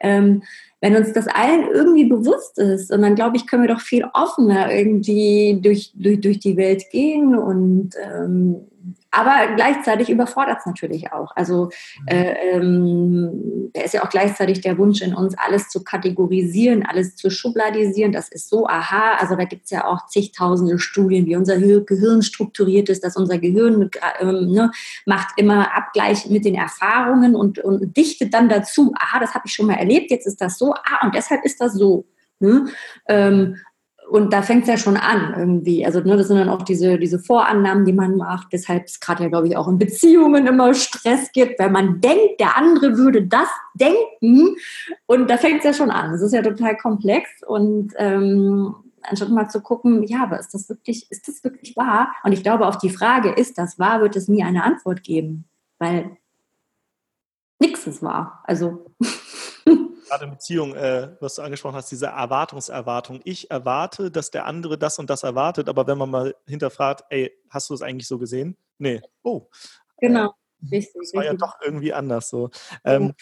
[0.00, 0.42] ähm,
[0.80, 4.04] wenn uns das allen irgendwie bewusst ist, und dann glaube ich, können wir doch viel
[4.12, 8.66] offener irgendwie durch, durch, durch die Welt gehen und ähm,
[9.10, 11.34] aber gleichzeitig überfordert es natürlich auch.
[11.36, 11.70] Also
[12.02, 12.08] mhm.
[12.08, 17.16] äh, ähm, da ist ja auch gleichzeitig der Wunsch in uns, alles zu kategorisieren, alles
[17.16, 18.12] zu schubladisieren.
[18.12, 22.22] Das ist so, aha, also da gibt es ja auch zigtausende Studien, wie unser Gehirn
[22.22, 24.70] strukturiert ist, dass unser Gehirn ähm, ne,
[25.06, 29.52] macht immer Abgleich mit den Erfahrungen und, und dichtet dann dazu, aha, das habe ich
[29.52, 32.04] schon mal erlebt, jetzt ist das so, ah, und deshalb ist das so.
[32.38, 32.66] Ne?
[33.08, 33.56] Ähm,
[34.08, 35.84] und da fängt es ja schon an irgendwie.
[35.84, 39.24] Also ne, das sind dann auch diese, diese Vorannahmen, die man macht, weshalb es gerade
[39.24, 43.26] ja, glaube ich, auch in Beziehungen immer Stress gibt, weil man denkt, der andere würde
[43.26, 44.56] das denken.
[45.06, 46.12] Und da fängt es ja schon an.
[46.12, 47.28] Das ist ja total komplex.
[47.46, 52.14] Und ähm, anstatt mal zu gucken, ja, aber ist das wirklich, ist das wirklich wahr?
[52.22, 55.46] Und ich glaube, auf die Frage, ist das wahr, wird es nie eine Antwort geben.
[55.78, 56.16] Weil
[57.58, 58.44] nichts ist wahr.
[58.44, 58.86] Also
[60.06, 63.20] gerade in Beziehung, äh, was du angesprochen hast, diese Erwartungserwartung.
[63.24, 67.32] Ich erwarte, dass der andere das und das erwartet, aber wenn man mal hinterfragt, ey,
[67.50, 68.56] hast du es eigentlich so gesehen?
[68.78, 69.00] Nee.
[69.22, 69.48] Oh.
[69.98, 70.34] Genau.
[70.62, 72.50] Äh, richtig, das war ja doch irgendwie anders so.
[72.84, 73.14] Ähm,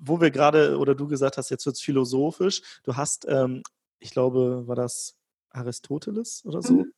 [0.00, 2.80] wo wir gerade, oder du gesagt hast, jetzt wird es philosophisch.
[2.82, 3.62] Du hast, ähm,
[3.98, 5.16] ich glaube, war das
[5.50, 6.74] Aristoteles oder so?
[6.74, 6.92] Mhm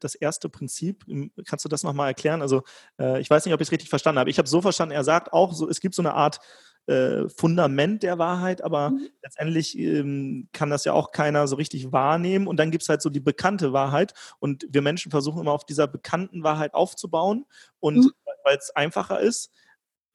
[0.00, 1.04] das erste Prinzip.
[1.46, 2.42] Kannst du das nochmal erklären?
[2.42, 2.62] Also
[2.98, 4.30] äh, ich weiß nicht, ob ich es richtig verstanden habe.
[4.30, 6.40] Ich habe so verstanden, er sagt auch, so, es gibt so eine Art
[6.86, 9.08] äh, Fundament der Wahrheit, aber mhm.
[9.22, 12.46] letztendlich ähm, kann das ja auch keiner so richtig wahrnehmen.
[12.46, 14.14] Und dann gibt es halt so die bekannte Wahrheit.
[14.40, 17.46] Und wir Menschen versuchen immer auf dieser bekannten Wahrheit aufzubauen
[17.78, 18.12] und mhm.
[18.44, 19.50] weil es einfacher ist.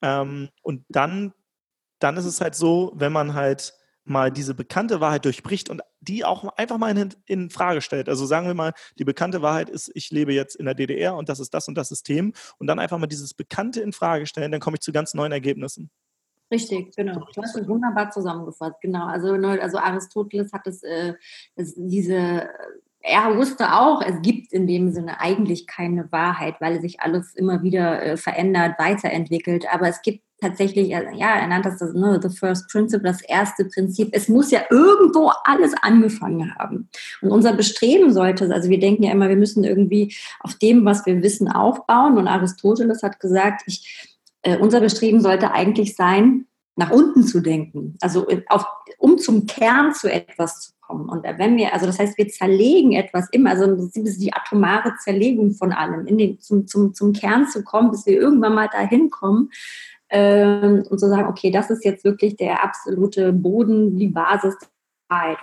[0.01, 1.33] Ähm, und dann,
[1.99, 6.23] dann ist es halt so, wenn man halt mal diese bekannte Wahrheit durchbricht und die
[6.23, 8.07] auch einfach mal in, in, Frage stellt.
[8.07, 11.29] Also sagen wir mal, die bekannte Wahrheit ist, ich lebe jetzt in der DDR und
[11.29, 14.51] das ist das und das System und dann einfach mal dieses Bekannte in Frage stellen,
[14.51, 15.89] dann komme ich zu ganz neuen Ergebnissen.
[16.51, 17.25] Richtig, genau.
[17.33, 18.75] Du hast es wunderbar zusammengefasst.
[18.81, 19.05] Genau.
[19.05, 21.13] Also, also Aristoteles hat es, äh,
[21.55, 22.49] diese
[23.07, 27.63] er wusste auch, es gibt in dem Sinne eigentlich keine Wahrheit, weil sich alles immer
[27.63, 29.65] wieder äh, verändert, weiterentwickelt.
[29.71, 33.65] Aber es gibt tatsächlich, äh, ja, er nannte das ne, the first principle, das erste
[33.65, 34.09] Prinzip.
[34.11, 36.89] Es muss ja irgendwo alles angefangen haben.
[37.21, 41.05] Und unser Bestreben sollte, also wir denken ja immer, wir müssen irgendwie auf dem, was
[41.05, 42.17] wir wissen, aufbauen.
[42.17, 44.06] Und Aristoteles hat gesagt, ich,
[44.41, 46.45] äh, unser Bestreben sollte eigentlich sein,
[46.75, 48.65] nach unten zu denken, also äh, auf,
[48.99, 51.09] um zum Kern zu etwas zu kommen.
[51.09, 55.71] Und wenn wir, also das heißt, wir zerlegen etwas immer, also die atomare Zerlegung von
[55.71, 59.49] allem, in den, zum, zum, zum Kern zu kommen, bis wir irgendwann mal dahin kommen,
[60.09, 64.55] ähm, und zu sagen, okay, das ist jetzt wirklich der absolute Boden, die Basis.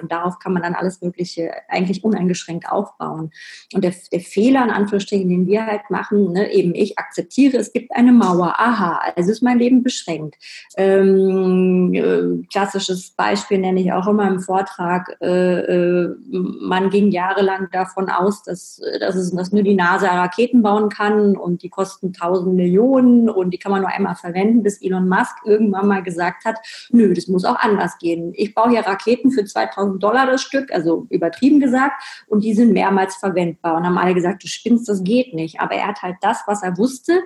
[0.01, 3.31] Und darauf kann man dann alles Mögliche eigentlich uneingeschränkt aufbauen.
[3.73, 7.73] Und der, der Fehler, in Anführungsstrichen, den wir halt machen, ne, eben ich akzeptiere, es
[7.73, 10.37] gibt eine Mauer, aha, also ist mein Leben beschränkt.
[10.77, 17.69] Ähm, äh, klassisches Beispiel nenne ich auch immer im Vortrag, äh, äh, man ging jahrelang
[17.73, 22.13] davon aus, dass, dass, es, dass nur die NASA Raketen bauen kann und die kosten
[22.13, 26.45] tausend Millionen und die kann man nur einmal verwenden, bis Elon Musk irgendwann mal gesagt
[26.45, 26.57] hat,
[26.91, 28.33] nö, das muss auch anders gehen.
[28.35, 32.73] Ich baue hier Raketen für 2000 Dollar das Stück, also übertrieben gesagt, und die sind
[32.73, 33.77] mehrmals verwendbar.
[33.77, 35.61] Und haben alle gesagt, du spinnst, das geht nicht.
[35.61, 37.21] Aber er hat halt das, was er wusste,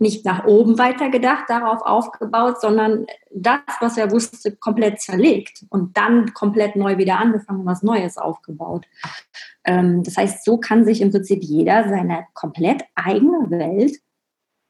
[0.00, 6.32] nicht nach oben weitergedacht, darauf aufgebaut, sondern das, was er wusste, komplett zerlegt und dann
[6.34, 8.86] komplett neu wieder angefangen, was Neues aufgebaut.
[9.64, 13.96] Ähm, das heißt, so kann sich im Prinzip jeder seine komplett eigene Welt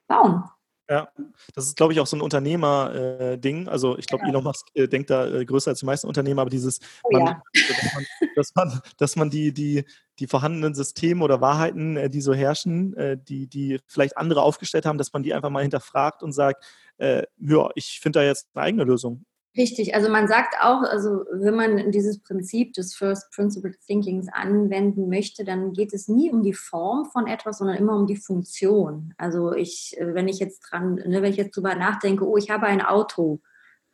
[0.07, 0.45] bauen.
[0.91, 1.09] Ja,
[1.55, 3.67] das ist, glaube ich, auch so ein Unternehmer-Ding.
[3.67, 4.31] Äh, also ich glaube, ja.
[4.31, 7.27] Elon Musk äh, denkt da äh, größer als die meisten Unternehmer, aber dieses, oh, man,
[7.27, 7.43] ja.
[7.69, 9.85] dass, man, dass, man, dass man die, die,
[10.19, 14.87] die vorhandenen Systeme oder Wahrheiten, äh, die so herrschen, äh, die, die vielleicht andere aufgestellt
[14.87, 16.65] haben, dass man die einfach mal hinterfragt und sagt,
[16.97, 19.27] äh, ja, ich finde da jetzt eine eigene Lösung.
[19.59, 25.09] Richtig, also man sagt auch, also wenn man dieses Prinzip des First Principle Thinkings anwenden
[25.09, 29.15] möchte, dann geht es nie um die Form von etwas, sondern immer um die Funktion.
[29.19, 32.67] Also ich, wenn ich jetzt dran, ne, wenn ich jetzt drüber nachdenke, oh, ich habe
[32.67, 33.41] ein Auto,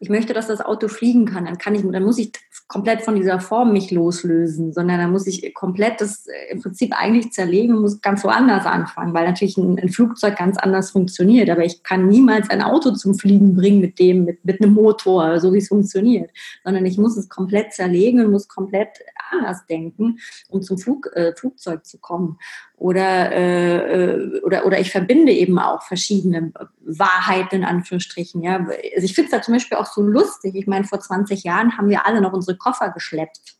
[0.05, 2.31] ich möchte, dass das Auto fliegen kann, dann kann ich, dann muss ich
[2.69, 6.93] komplett von dieser Form mich loslösen, sondern dann muss ich komplett das äh, im Prinzip
[6.95, 11.49] eigentlich zerlegen und muss ganz woanders anfangen, weil natürlich ein, ein, Flugzeug ganz anders funktioniert.
[11.49, 15.41] Aber ich kann niemals ein Auto zum Fliegen bringen mit dem, mit, mit einem Motor,
[15.41, 16.31] so wie es funktioniert,
[16.65, 18.99] sondern ich muss es komplett zerlegen und muss komplett
[19.31, 20.19] anders denken,
[20.51, 22.39] um zum Flug, äh, Flugzeug zu kommen.
[22.77, 28.43] Oder, äh, äh, oder, oder ich verbinde eben auch verschiedene Wahrheiten in Anführungsstrichen.
[28.43, 28.57] Ja.
[28.57, 30.55] Also ich finde es da zum Beispiel auch so lustig.
[30.57, 33.57] Ich meine, vor 20 Jahren haben wir alle noch unsere Koffer geschleppt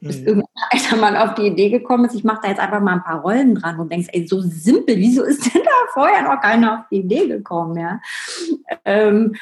[0.00, 0.26] bis mhm.
[0.26, 3.20] irgendeiner mal auf die Idee gekommen ist, ich mache da jetzt einfach mal ein paar
[3.20, 6.88] Rollen dran und denkst, ey, so simpel, wieso ist denn da vorher noch keiner auf
[6.90, 7.78] die Idee gekommen?
[7.78, 8.00] Ja,
[8.84, 9.34] ähm,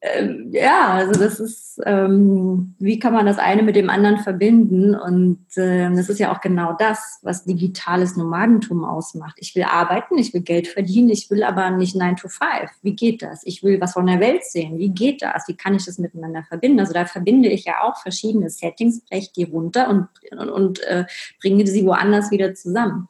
[0.00, 4.94] äh, ja also das ist, ähm, wie kann man das eine mit dem anderen verbinden?
[4.94, 9.36] Und äh, das ist ja auch genau das, was digitales Nomadentum ausmacht.
[9.38, 12.70] Ich will arbeiten, ich will Geld verdienen, ich will aber nicht 9 to 5.
[12.82, 13.42] Wie geht das?
[13.44, 14.78] Ich will was von der Welt sehen.
[14.78, 15.48] Wie geht das?
[15.48, 16.80] Wie kann ich das miteinander verbinden?
[16.80, 20.80] Also da verbinde ich ja auch verschiedene Settings, breche die runter und und, und, und
[20.80, 21.06] äh,
[21.40, 23.08] bringe sie woanders wieder zusammen.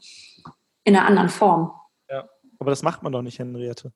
[0.85, 1.73] In einer anderen Form.
[2.09, 3.93] Ja, aber das macht man doch nicht, Henriette.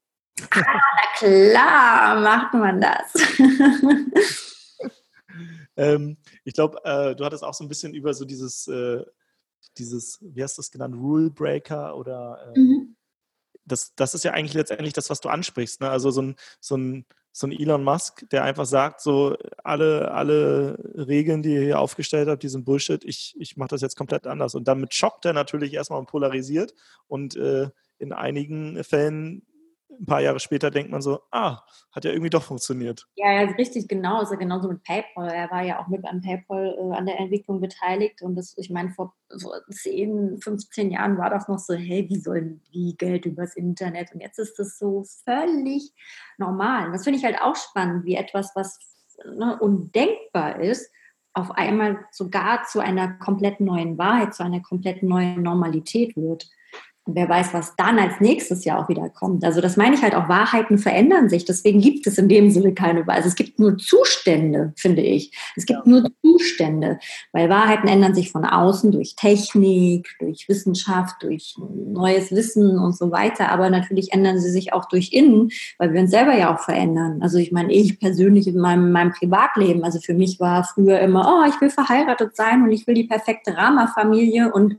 [0.51, 3.13] Ah, na klar, macht man das.
[5.77, 9.05] ähm, ich glaube, äh, du hattest auch so ein bisschen über so dieses, äh,
[9.79, 12.97] dieses, wie hast du das genannt, Rule Breaker oder äh, mhm.
[13.65, 15.81] das, das ist ja eigentlich letztendlich das, was du ansprichst.
[15.81, 15.91] Ne?
[15.91, 20.79] Also so ein, so ein so ein Elon Musk, der einfach sagt, so alle, alle
[20.95, 24.27] Regeln, die ihr hier aufgestellt habt, die sind Bullshit, ich, ich mache das jetzt komplett
[24.27, 24.55] anders.
[24.55, 26.75] Und damit schockt er natürlich erstmal und polarisiert.
[27.07, 29.43] Und äh, in einigen Fällen
[30.01, 31.61] ein paar Jahre später denkt man so, ah,
[31.93, 33.07] hat ja irgendwie doch funktioniert.
[33.17, 34.23] Ja, ja, richtig, genau.
[34.23, 35.29] Ist ja genauso mit PayPal.
[35.29, 38.23] Er war ja auch mit an PayPal äh, an der Entwicklung beteiligt.
[38.23, 42.19] Und das, ich meine, vor, vor 10, 15 Jahren war das noch so, hey, wie
[42.19, 44.13] sollen die Geld übers Internet?
[44.15, 45.93] Und jetzt ist das so völlig
[46.39, 46.93] normal.
[46.93, 48.79] das finde ich halt auch spannend, wie etwas, was
[49.25, 50.91] ne, undenkbar ist,
[51.33, 56.49] auf einmal sogar zu einer komplett neuen Wahrheit, zu einer komplett neuen Normalität wird.
[57.07, 59.43] Und wer weiß, was dann als nächstes Jahr auch wieder kommt.
[59.43, 61.47] Also das meine ich halt auch, Wahrheiten verändern sich.
[61.47, 63.19] Deswegen gibt es in dem Sinne keine Wahrheit.
[63.19, 65.33] Also es gibt nur Zustände, finde ich.
[65.57, 65.91] Es gibt ja.
[65.91, 66.99] nur Zustände,
[67.33, 73.11] weil Wahrheiten ändern sich von außen durch Technik, durch Wissenschaft, durch neues Wissen und so
[73.11, 73.51] weiter.
[73.51, 77.23] Aber natürlich ändern sie sich auch durch innen, weil wir uns selber ja auch verändern.
[77.23, 81.27] Also ich meine, ich persönlich in meinem, meinem Privatleben, also für mich war früher immer,
[81.27, 84.77] oh, ich will verheiratet sein und ich will die perfekte Rama-Familie und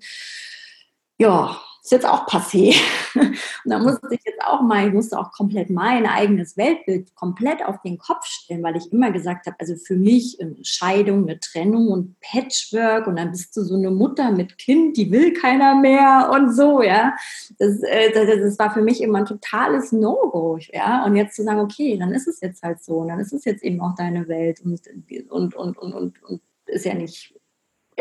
[1.17, 2.75] ja, ist jetzt auch passé.
[3.15, 7.65] Und da musste ich jetzt auch mal, ich musste auch komplett mein eigenes Weltbild komplett
[7.65, 11.39] auf den Kopf stellen, weil ich immer gesagt habe, also für mich eine Scheidung, eine
[11.39, 15.75] Trennung und Patchwork und dann bist du so eine Mutter mit Kind, die will keiner
[15.75, 17.15] mehr und so, ja.
[17.57, 21.03] Das, äh, das, das war für mich immer ein totales No-Go, ja.
[21.05, 23.43] Und jetzt zu sagen, okay, dann ist es jetzt halt so, und dann ist es
[23.45, 24.81] jetzt eben auch deine Welt und,
[25.29, 27.33] und, und, und, und, und ist ja nicht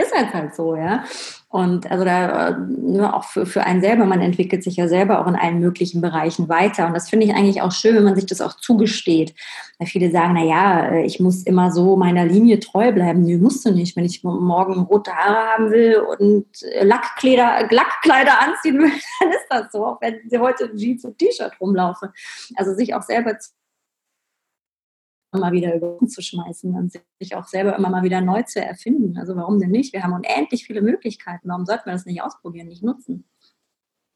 [0.02, 1.04] ist halt halt so, ja.
[1.48, 5.20] Und also da nur ne, auch für, für einen selber, man entwickelt sich ja selber
[5.20, 6.86] auch in allen möglichen Bereichen weiter.
[6.86, 9.34] Und das finde ich eigentlich auch schön, wenn man sich das auch zugesteht.
[9.78, 13.22] Weil viele sagen, na ja, äh, ich muss immer so meiner Linie treu bleiben.
[13.22, 13.96] Nee, musst du nicht.
[13.96, 19.46] Wenn ich morgen rote Haare haben will und äh, Lackkleider, Lackkleider anziehen will, dann ist
[19.50, 19.84] das so.
[19.86, 22.12] Auch wenn sie heute Jeans und T-Shirt rumlaufe.
[22.54, 23.50] Also sich auch selber zu
[25.32, 28.60] immer wieder über uns zu schmeißen und sich auch selber immer mal wieder neu zu
[28.60, 29.16] erfinden.
[29.18, 29.92] Also warum denn nicht?
[29.92, 31.48] Wir haben unendlich viele Möglichkeiten.
[31.48, 33.28] Warum sollten wir das nicht ausprobieren, nicht nutzen?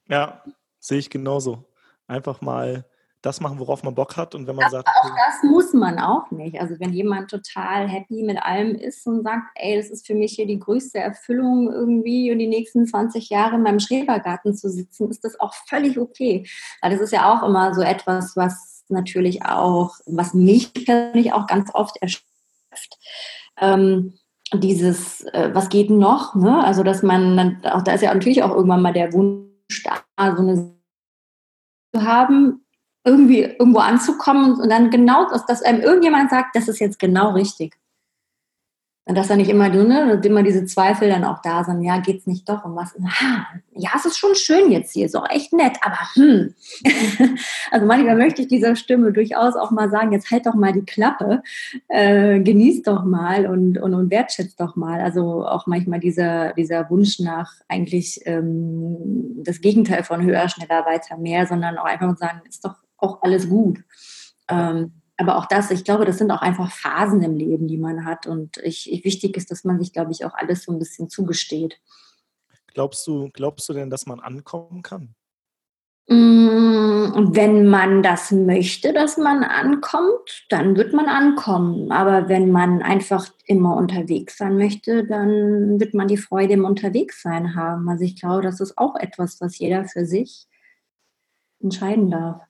[0.09, 0.43] Ja,
[0.81, 1.65] sehe ich genauso.
[2.07, 2.85] Einfach mal
[3.25, 4.35] das machen, worauf man Bock hat.
[4.35, 4.89] Und wenn man das, sagt.
[4.89, 6.61] Auch das muss man auch nicht.
[6.61, 10.33] Also wenn jemand total happy mit allem ist und sagt, ey, das ist für mich
[10.33, 15.11] hier die größte Erfüllung irgendwie und die nächsten 20 Jahre in meinem Schrebergarten zu sitzen,
[15.11, 16.47] ist das auch völlig okay.
[16.83, 21.47] Weil das ist ja auch immer so etwas, was natürlich auch, was mich persönlich auch
[21.47, 22.99] ganz oft erschöpft.
[23.61, 24.15] Ähm,
[24.53, 26.35] dieses, äh, was geht noch?
[26.35, 26.63] Ne?
[26.63, 30.43] Also, dass man, auch da ist ja natürlich auch irgendwann mal der Wunsch da, so
[30.43, 30.75] eine
[31.95, 32.65] zu haben,
[33.05, 37.33] irgendwie irgendwo anzukommen und dann genau, dass, dass einem irgendjemand sagt, das ist jetzt genau
[37.33, 37.77] richtig.
[39.07, 42.27] Und dass da nicht immer, ne, immer diese Zweifel dann auch da sind, ja, geht's
[42.27, 42.95] nicht doch um was?
[43.75, 46.55] Ja, es ist schon schön jetzt hier, ist auch echt nett, aber hm.
[47.71, 50.87] also manchmal möchte ich dieser Stimme durchaus auch mal sagen, jetzt halt doch mal die
[50.87, 51.43] Klappe,
[51.89, 55.03] äh, genieß doch mal und, und, und wertschätzt doch mal.
[55.03, 61.19] Also auch manchmal dieser, dieser Wunsch nach eigentlich ähm, das Gegenteil von höher, schneller, weiter,
[61.19, 63.81] mehr, sondern auch einfach sagen, ist doch auch alles gut.
[64.49, 68.05] Ähm, aber auch das, ich glaube, das sind auch einfach Phasen im Leben, die man
[68.05, 68.27] hat.
[68.27, 71.09] Und ich, ich, wichtig ist, dass man sich, glaube ich, auch alles so ein bisschen
[71.09, 71.81] zugesteht.
[72.73, 75.15] Glaubst du, glaubst du denn, dass man ankommen kann?
[76.09, 81.93] Mm, wenn man das möchte, dass man ankommt, dann wird man ankommen.
[81.93, 87.55] Aber wenn man einfach immer unterwegs sein möchte, dann wird man die Freude im Unterwegssein
[87.55, 87.89] haben.
[87.89, 90.49] Also ich glaube, das ist auch etwas, was jeder für sich
[91.61, 92.43] entscheiden darf.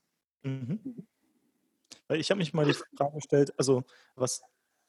[0.43, 1.04] Mhm.
[2.15, 3.83] Weil ich habe mich mal die Frage gestellt, also
[4.15, 4.41] was,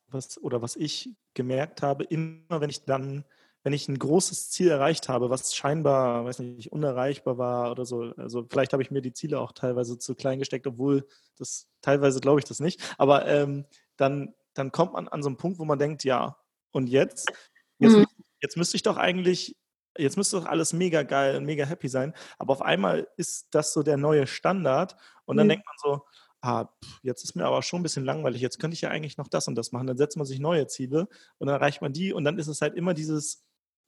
[0.10, 3.26] was oder was ich gemerkt habe, immer wenn ich dann,
[3.64, 8.14] wenn ich ein großes Ziel erreicht habe, was scheinbar, weiß nicht, unerreichbar war oder so,
[8.16, 12.20] also vielleicht habe ich mir die Ziele auch teilweise zu klein gesteckt, obwohl das teilweise
[12.20, 13.66] glaube ich das nicht, aber ähm,
[13.98, 16.38] dann, dann kommt man an so einen Punkt, wo man denkt, ja,
[16.70, 17.34] und jetzt,
[17.80, 18.06] jetzt, mhm.
[18.40, 19.56] jetzt müsste ich doch eigentlich
[19.98, 22.14] jetzt müsste doch alles mega geil und mega happy sein.
[22.38, 24.98] Aber auf einmal ist das so der neue Standard.
[25.24, 25.52] Und dann mhm.
[25.52, 26.06] denkt man so,
[26.46, 26.70] ah,
[27.02, 29.48] jetzt ist mir aber schon ein bisschen langweilig, jetzt könnte ich ja eigentlich noch das
[29.48, 29.88] und das machen.
[29.88, 32.62] Dann setzt man sich neue Ziele und dann erreicht man die und dann ist es
[32.62, 33.44] halt immer dieses,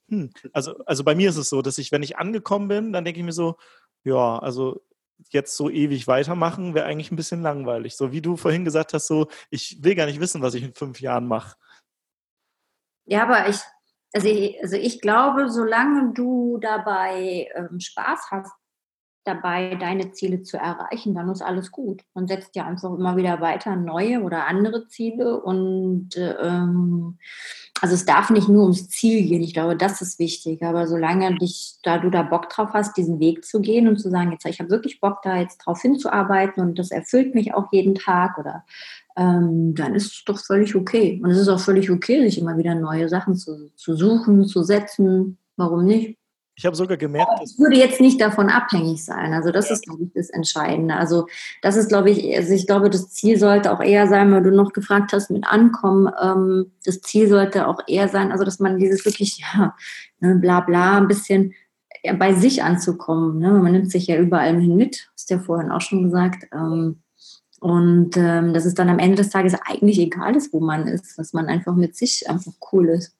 [0.08, 3.04] hm, also, also bei mir ist es so, dass ich, wenn ich angekommen bin, dann
[3.04, 3.56] denke ich mir so,
[4.04, 4.82] ja, also
[5.30, 7.96] jetzt so ewig weitermachen wäre eigentlich ein bisschen langweilig.
[7.96, 10.74] So wie du vorhin gesagt hast, so, ich will gar nicht wissen, was ich in
[10.74, 11.56] fünf Jahren mache.
[13.06, 13.58] Ja, aber ich,
[14.12, 18.52] also ich, also ich glaube, solange du dabei ähm, Spaß hast,
[19.28, 22.02] dabei, deine Ziele zu erreichen, dann ist alles gut.
[22.14, 27.18] Man setzt ja einfach immer wieder weiter neue oder andere Ziele und ähm,
[27.80, 29.42] also es darf nicht nur ums Ziel gehen.
[29.42, 30.62] Ich glaube, das ist wichtig.
[30.64, 34.10] Aber solange dich, da du da Bock drauf hast, diesen Weg zu gehen und zu
[34.10, 37.66] sagen, jetzt ich habe wirklich Bock da jetzt drauf hinzuarbeiten und das erfüllt mich auch
[37.70, 38.64] jeden Tag oder
[39.16, 41.20] ähm, dann ist es doch völlig okay.
[41.22, 44.62] Und es ist auch völlig okay, sich immer wieder neue Sachen zu, zu suchen, zu
[44.62, 45.38] setzen.
[45.56, 46.18] Warum nicht?
[46.58, 47.52] Ich habe sogar gemerkt, dass.
[47.52, 49.32] Es würde jetzt nicht davon abhängig sein.
[49.32, 49.76] Also, das ja.
[49.76, 50.96] ist, glaube ich, das Entscheidende.
[50.96, 51.28] Also,
[51.62, 54.50] das ist, glaube ich, also ich glaube, das Ziel sollte auch eher sein, weil du
[54.50, 56.12] noch gefragt hast mit Ankommen.
[56.20, 59.76] Ähm, das Ziel sollte auch eher sein, also, dass man dieses wirklich, ja,
[60.18, 61.54] ne, bla, bla, ein bisschen
[62.02, 63.38] ja, bei sich anzukommen.
[63.38, 63.52] Ne?
[63.52, 66.48] Man nimmt sich ja überall hin mit, hast du ja vorhin auch schon gesagt.
[66.52, 67.02] Ähm,
[67.60, 71.18] und ähm, dass es dann am Ende des Tages eigentlich egal ist, wo man ist,
[71.18, 73.16] dass man einfach mit sich einfach cool ist.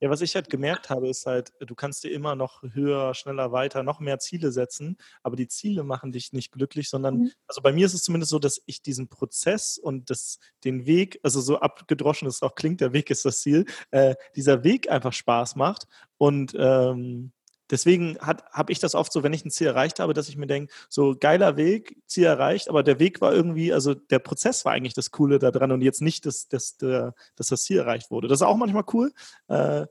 [0.00, 3.50] Ja, was ich halt gemerkt habe, ist halt, du kannst dir immer noch höher, schneller,
[3.52, 7.32] weiter, noch mehr Ziele setzen, aber die Ziele machen dich nicht glücklich, sondern, mhm.
[7.46, 11.18] also bei mir ist es zumindest so, dass ich diesen Prozess und das, den Weg,
[11.22, 15.14] also so abgedroschen es auch klingt, der Weg ist das Ziel, äh, dieser Weg einfach
[15.14, 15.86] Spaß macht
[16.18, 17.32] und ähm,
[17.70, 20.46] deswegen habe ich das oft so, wenn ich ein Ziel erreicht habe, dass ich mir
[20.46, 24.72] denke, so geiler Weg, Ziel erreicht, aber der Weg war irgendwie, also der Prozess war
[24.72, 28.28] eigentlich das Coole daran und jetzt nicht, dass, dass, dass das Ziel erreicht wurde.
[28.28, 29.12] Das ist auch manchmal cool.
[29.48, 29.86] Äh,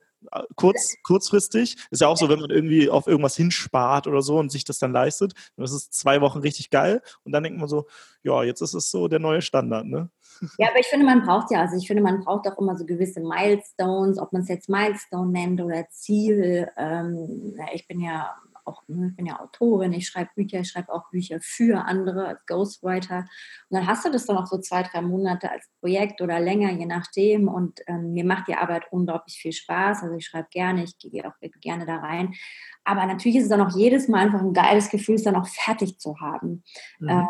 [0.56, 1.78] kurz, kurzfristig.
[1.92, 4.80] Ist ja auch so, wenn man irgendwie auf irgendwas hinspart oder so und sich das
[4.80, 5.34] dann leistet.
[5.58, 7.02] Das ist zwei Wochen richtig geil.
[7.24, 7.88] Und dann denkt man so,
[8.24, 10.10] ja, jetzt ist es so der neue Standard, ne?
[10.58, 12.86] Ja, aber ich finde, man braucht ja, also ich finde, man braucht auch immer so
[12.86, 16.70] gewisse Milestones, ob man es jetzt Milestone nennt oder Ziel.
[16.78, 20.92] Ähm, ich bin ja auch, ne, ich bin ja Autorin, ich schreibe Bücher, ich schreibe
[20.92, 23.20] auch Bücher für andere als Ghostwriter.
[23.70, 26.72] Und dann hast du das dann auch so zwei, drei Monate als Projekt oder länger,
[26.72, 27.48] je nachdem.
[27.48, 30.04] Und ähm, mir macht die Arbeit unglaublich viel Spaß.
[30.04, 32.34] Also ich schreibe gerne, ich gehe auch gerne da rein.
[32.84, 35.48] Aber natürlich ist es dann auch jedes Mal einfach ein geiles Gefühl, es dann auch
[35.48, 36.64] fertig zu haben.
[37.00, 37.10] Mhm.
[37.10, 37.24] Äh,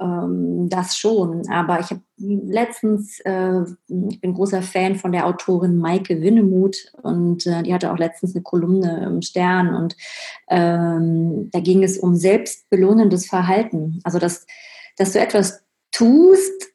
[0.00, 1.48] ähm, das schon.
[1.48, 3.62] Aber ich habe letztens, äh,
[4.08, 8.34] ich bin großer Fan von der Autorin Maike Winnemuth und äh, die hatte auch letztens
[8.34, 9.96] eine Kolumne im Stern und
[10.48, 14.00] ähm, da ging es um selbstbelohnendes Verhalten.
[14.04, 14.46] Also, dass,
[14.96, 16.68] dass du etwas tust,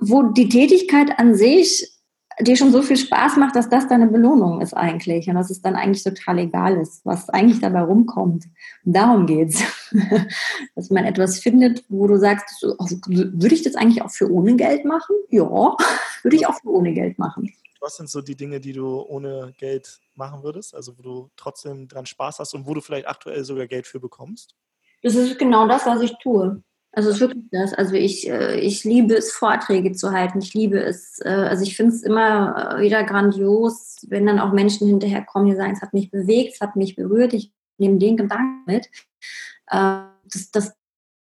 [0.00, 1.91] wo die Tätigkeit an sich
[2.40, 5.60] dir schon so viel Spaß macht, dass das deine Belohnung ist eigentlich und dass es
[5.60, 8.44] dann eigentlich total egal ist, was eigentlich dabei rumkommt.
[8.84, 9.62] Und darum geht's,
[10.74, 14.56] dass man etwas findet, wo du sagst, also, würde ich das eigentlich auch für ohne
[14.56, 15.16] Geld machen?
[15.30, 15.48] Ja,
[16.22, 17.52] würde ich auch für ohne Geld machen.
[17.80, 20.74] Was sind so die Dinge, die du ohne Geld machen würdest?
[20.74, 23.98] Also wo du trotzdem dran Spaß hast und wo du vielleicht aktuell sogar Geld für
[23.98, 24.54] bekommst?
[25.02, 26.62] Das ist genau das, was ich tue.
[26.94, 27.72] Also es ist wirklich das.
[27.72, 30.40] Also ich, äh, ich liebe es, Vorträge zu halten.
[30.40, 34.52] Ich liebe es, äh, also ich finde es immer äh, wieder grandios, wenn dann auch
[34.52, 38.16] Menschen hinterherkommen, die sagen, es hat mich bewegt, es hat mich berührt, ich nehme den
[38.16, 38.88] Gedanken mit.
[39.66, 40.74] Das, das,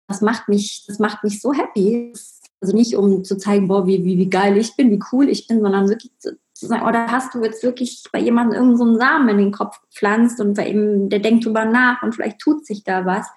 [0.07, 2.13] das, macht mich, das macht mich so happy.
[2.61, 5.47] Also nicht, um zu zeigen, boah, wie, wie, wie geil ich bin, wie cool ich
[5.47, 8.93] bin, sondern wirklich zu, zu sagen, oder oh, hast du jetzt wirklich bei jemandem irgendeinen
[8.93, 12.39] so Samen in den Kopf gepflanzt und bei ihm, der denkt drüber nach und vielleicht
[12.39, 13.27] tut sich da was.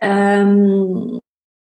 [0.00, 1.20] Ähm,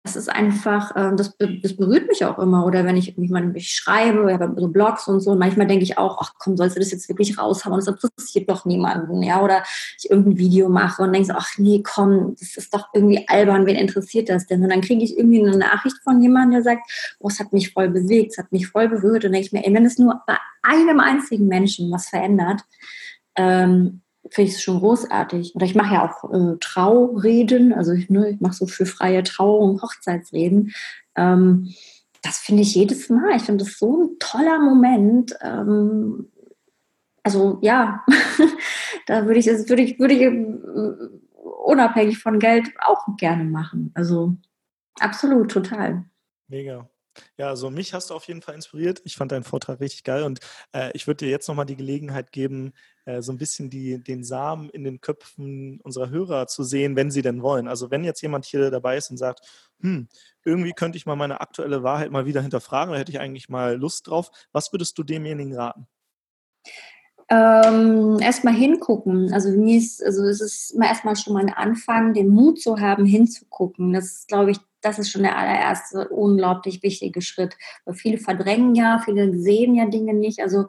[0.05, 2.67] das ist einfach, äh, das, das berührt mich auch immer.
[2.67, 5.67] Oder wenn ich, ich, meine, ich schreibe, ich habe so Blogs und so, und manchmal
[5.67, 7.81] denke ich auch, ach komm, sollst du das jetzt wirklich raushauen?
[7.81, 9.43] Das interessiert doch niemanden, ja.
[9.43, 9.63] Oder
[9.99, 13.65] ich irgendein Video mache und denke so, ach nee, komm, das ist doch irgendwie albern,
[13.65, 14.63] wen interessiert das denn?
[14.63, 16.83] Und dann kriege ich irgendwie eine Nachricht von jemandem, der sagt,
[17.19, 19.25] oh, es hat mich voll bewegt, es hat mich voll berührt.
[19.25, 22.61] Und denke ich mir, ey, wenn es nur bei einem einzigen Menschen was verändert,
[23.37, 25.55] ähm, finde ich es schon großartig.
[25.55, 29.23] Oder ich mache ja auch äh, Traureden, also ich, ne, ich mache so für freie
[29.23, 30.73] Trauung Hochzeitsreden.
[31.17, 31.75] Ähm,
[32.23, 33.37] das finde ich jedes Mal.
[33.37, 35.37] Ich finde das so ein toller Moment.
[35.43, 36.29] Ähm,
[37.23, 38.05] also ja,
[39.07, 43.91] da würde ich, das würde ich, würde ich äh, unabhängig von Geld auch gerne machen.
[43.95, 44.37] Also
[45.01, 46.05] absolut, total.
[46.49, 46.89] Mega.
[47.37, 49.01] Ja, also mich hast du auf jeden Fall inspiriert.
[49.05, 50.41] Ich fand deinen Vortrag richtig geil und
[50.73, 52.73] äh, ich würde dir jetzt nochmal die Gelegenheit geben,
[53.05, 57.11] äh, so ein bisschen die, den Samen in den Köpfen unserer Hörer zu sehen, wenn
[57.11, 57.69] sie denn wollen.
[57.69, 59.41] Also wenn jetzt jemand hier dabei ist und sagt,
[59.81, 60.09] hm,
[60.45, 63.77] irgendwie könnte ich mal meine aktuelle Wahrheit mal wieder hinterfragen, da hätte ich eigentlich mal
[63.77, 65.87] Lust drauf, was würdest du demjenigen raten?
[67.31, 69.33] Ähm, erstmal hingucken.
[69.33, 73.07] Also mir ist, also es ist erstmal schon mal ein Anfang, den Mut zu haben,
[73.07, 73.93] hinzugucken.
[73.95, 77.57] Das ist, glaube ich, das ist schon der allererste unglaublich wichtige Schritt.
[77.85, 80.41] Weil viele verdrängen ja, viele sehen ja Dinge nicht.
[80.41, 80.67] Also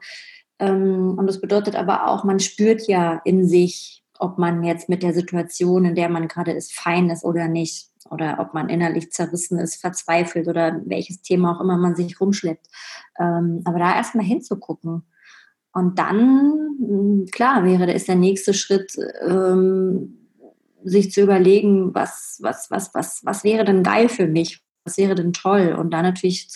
[0.58, 5.02] ähm, und das bedeutet aber auch, man spürt ja in sich, ob man jetzt mit
[5.02, 7.90] der Situation, in der man gerade ist, fein ist oder nicht.
[8.08, 12.68] Oder ob man innerlich zerrissen ist, verzweifelt oder welches Thema auch immer man sich rumschleppt.
[13.18, 15.02] Ähm, aber da erstmal hinzugucken.
[15.72, 18.96] Und dann, hm, klar, wäre, ist der nächste Schritt,
[19.28, 20.25] ähm,
[20.86, 24.60] sich zu überlegen, was, was, was, was, was wäre denn geil für mich?
[24.84, 25.74] Was wäre denn toll?
[25.78, 26.48] Und dann natürlich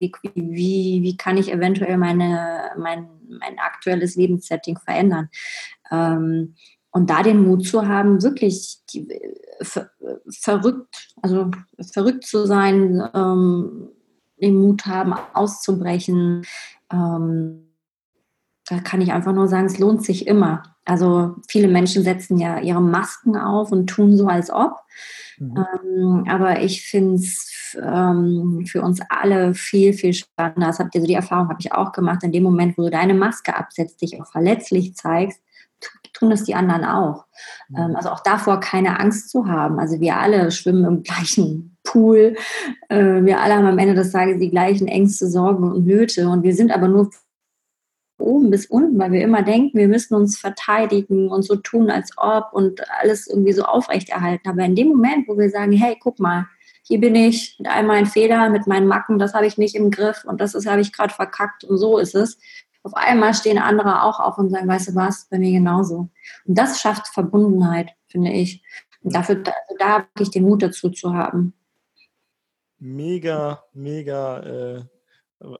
[0.00, 5.28] wie, wie, wie kann ich eventuell meine, mein, mein aktuelles Lebenssetting verändern.
[5.90, 6.54] Ähm,
[6.90, 9.06] und da den Mut zu haben, wirklich die,
[9.60, 9.90] ver,
[10.28, 11.50] verrückt, also
[11.92, 13.88] verrückt zu sein, ähm,
[14.40, 16.44] den Mut haben, auszubrechen.
[16.92, 17.69] Ähm,
[18.68, 20.62] da kann ich einfach nur sagen, es lohnt sich immer.
[20.84, 24.76] Also viele Menschen setzen ja ihre Masken auf und tun so, als ob.
[25.38, 25.66] Mhm.
[25.84, 30.68] Ähm, aber ich finde es ähm, für uns alle viel, viel spannender.
[30.68, 32.22] Das habt ihr, also die Erfahrung habe ich auch gemacht.
[32.22, 35.40] In dem Moment, wo du deine Maske absetzt, dich auch verletzlich zeigst,
[36.12, 37.24] tun das die anderen auch.
[37.68, 37.76] Mhm.
[37.76, 39.78] Ähm, also auch davor keine Angst zu haben.
[39.78, 42.36] Also wir alle schwimmen im gleichen Pool.
[42.88, 46.28] Äh, wir alle haben am Ende des Tages die gleichen Ängste, Sorgen und Nöte.
[46.28, 47.10] Und wir sind aber nur
[48.20, 52.12] oben bis unten, weil wir immer denken, wir müssen uns verteidigen und so tun, als
[52.16, 54.48] ob und alles irgendwie so aufrechterhalten.
[54.48, 56.46] Aber in dem Moment, wo wir sagen, hey, guck mal,
[56.82, 59.90] hier bin ich mit all meinen Fehlern, mit meinen Macken, das habe ich nicht im
[59.90, 62.38] Griff und das habe ich gerade verkackt und so ist es.
[62.82, 66.08] Auf einmal stehen andere auch auf und sagen, weißt du was, bei mir genauso.
[66.46, 68.64] Und das schafft Verbundenheit, finde ich.
[69.02, 71.54] Und dafür, da, da wirklich den Mut dazu zu haben.
[72.78, 74.84] Mega, mega äh,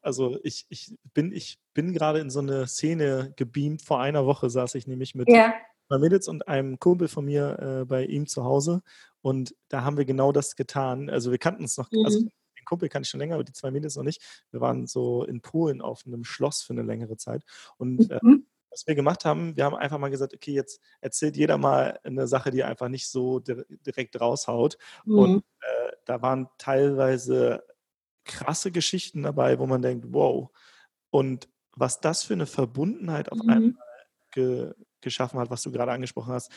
[0.03, 3.83] Also ich, ich bin, ich bin gerade in so eine Szene gebeamt.
[3.83, 5.55] Vor einer Woche saß ich nämlich mit Ja.
[5.89, 8.83] zwei Mädels und einem Kumpel von mir äh, bei ihm zu Hause
[9.23, 11.09] und da haben wir genau das getan.
[11.11, 12.31] Also wir kannten uns noch, also Mhm.
[12.59, 14.23] den Kumpel kannte ich schon länger, aber die zwei Mädels noch nicht.
[14.51, 17.43] Wir waren so in Polen auf einem Schloss für eine längere Zeit
[17.79, 18.47] und äh, Mhm.
[18.71, 22.29] was wir gemacht haben, wir haben einfach mal gesagt, okay, jetzt erzählt jeder mal eine
[22.29, 24.79] Sache, die einfach nicht so dir direkt raushaut.
[25.07, 25.43] Und Mhm.
[25.61, 27.65] äh, da waren teilweise
[28.31, 30.51] krasse Geschichten dabei, wo man denkt, wow.
[31.11, 33.51] Und was das für eine Verbundenheit auf Mhm.
[33.51, 33.75] einmal
[34.33, 34.73] ge
[35.03, 36.53] geschaffen hat, was du gerade angesprochen hast,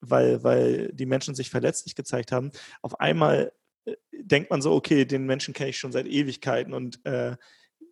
[0.00, 2.50] weil, weil die Menschen sich verletzlich gezeigt haben.
[2.80, 3.52] Auf einmal
[3.84, 7.36] äh, denkt man so, okay, den Menschen kenne ich schon seit Ewigkeiten und äh,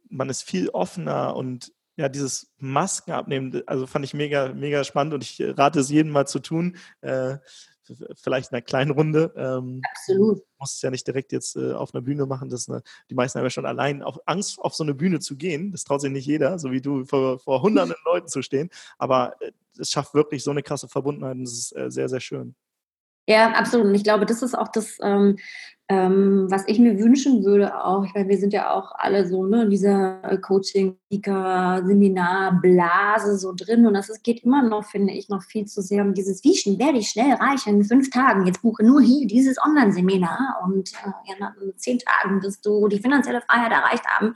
[0.08, 5.12] man ist viel offener und ja, dieses Masken abnehmen, also fand ich mega, mega spannend
[5.12, 6.78] und ich rate es jedem mal zu tun.
[7.02, 7.36] Äh,
[8.14, 9.32] vielleicht in einer kleinen Runde.
[9.36, 10.42] Ähm, Absolut.
[10.58, 12.48] muss es ja nicht direkt jetzt äh, auf einer Bühne machen.
[12.48, 15.36] Das eine, die meisten haben ja schon allein auf Angst, auf so eine Bühne zu
[15.36, 15.72] gehen.
[15.72, 18.70] Das traut sich nicht jeder, so wie du vor, vor hunderten Leuten zu stehen.
[18.98, 22.20] Aber äh, es schafft wirklich so eine krasse Verbundenheit und das ist äh, sehr, sehr
[22.20, 22.54] schön.
[23.26, 23.86] Ja, absolut.
[23.86, 25.38] Und ich glaube, das ist auch das, ähm,
[25.90, 28.04] ähm, was ich mir wünschen würde auch.
[28.04, 33.52] Ich meine, wir sind ja auch alle so ne, in dieser Coaching, Seminar, Blase so
[33.52, 33.84] drin.
[33.84, 36.56] Und das ist, geht immer noch, finde ich, noch viel zu sehr um dieses, wie
[36.56, 38.46] schnell werde ich schnell reich in fünf Tagen?
[38.46, 43.40] Jetzt buche nur hier dieses Online-Seminar und äh, nach zehn Tagen wirst du die finanzielle
[43.40, 44.34] Freiheit erreicht haben.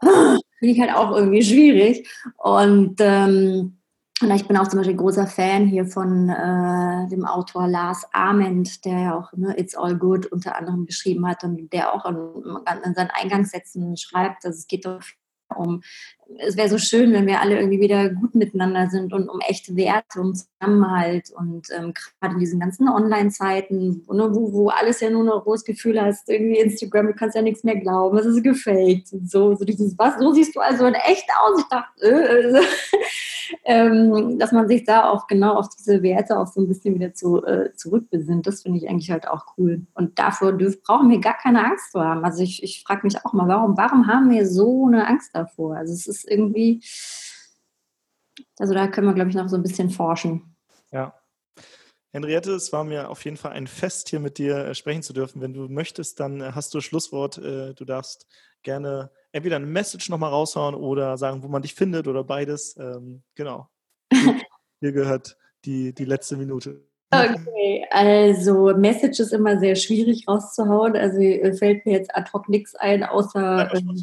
[0.00, 2.08] Finde ich halt auch irgendwie schwierig.
[2.36, 3.78] Und ähm,
[4.22, 8.84] und ich bin auch zum Beispiel großer Fan hier von äh, dem Autor Lars Ament,
[8.86, 12.16] der ja auch ne, It's All Good unter anderem geschrieben hat und der auch in,
[12.84, 15.02] in seinen Eingangssätzen schreibt, dass es geht doch
[15.54, 15.82] um,
[16.38, 19.76] es wäre so schön, wenn wir alle irgendwie wieder gut miteinander sind und um echte
[19.76, 25.10] Werte, um Zusammenhalt und ähm, gerade in diesen ganzen Online-Zeiten, ne, wo, wo alles ja
[25.10, 28.42] nur noch, das Gefühl hast, irgendwie Instagram, du kannst ja nichts mehr glauben, es ist
[28.42, 31.60] gefaked und so, so dieses, was, so siehst du also in echt aus?
[31.60, 32.62] Ich dachte, äh,
[33.64, 37.14] ähm, dass man sich da auch genau auf diese Werte auch so ein bisschen wieder
[37.14, 39.86] zu, äh, zurückbesinnt, das finde ich eigentlich halt auch cool.
[39.94, 42.24] Und davor dürf, brauchen wir gar keine Angst zu haben.
[42.24, 45.76] Also ich, ich frage mich auch mal, warum, warum haben wir so eine Angst davor?
[45.76, 46.82] Also es ist irgendwie,
[48.58, 50.56] also da können wir, glaube ich, noch so ein bisschen forschen.
[50.92, 51.14] Ja.
[52.12, 55.12] Henriette, es war mir auf jeden Fall ein Fest, hier mit dir äh, sprechen zu
[55.12, 55.42] dürfen.
[55.42, 57.36] Wenn du möchtest, dann äh, hast du Schlusswort.
[57.36, 58.26] Äh, du darfst
[58.62, 62.74] gerne entweder eine Message nochmal raushauen oder sagen, wo man dich findet oder beides.
[62.78, 63.68] Ähm, genau.
[64.80, 65.36] Hier gehört
[65.66, 66.85] die, die letzte Minute.
[67.12, 70.96] Okay, also Message ist immer sehr schwierig rauszuhauen.
[70.96, 74.02] Also äh, fällt mir jetzt ad hoc nichts ein, außer ähm,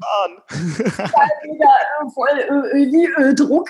[1.44, 1.70] wieder
[2.02, 2.30] äh, voll
[2.74, 3.70] äh, äh, Druck.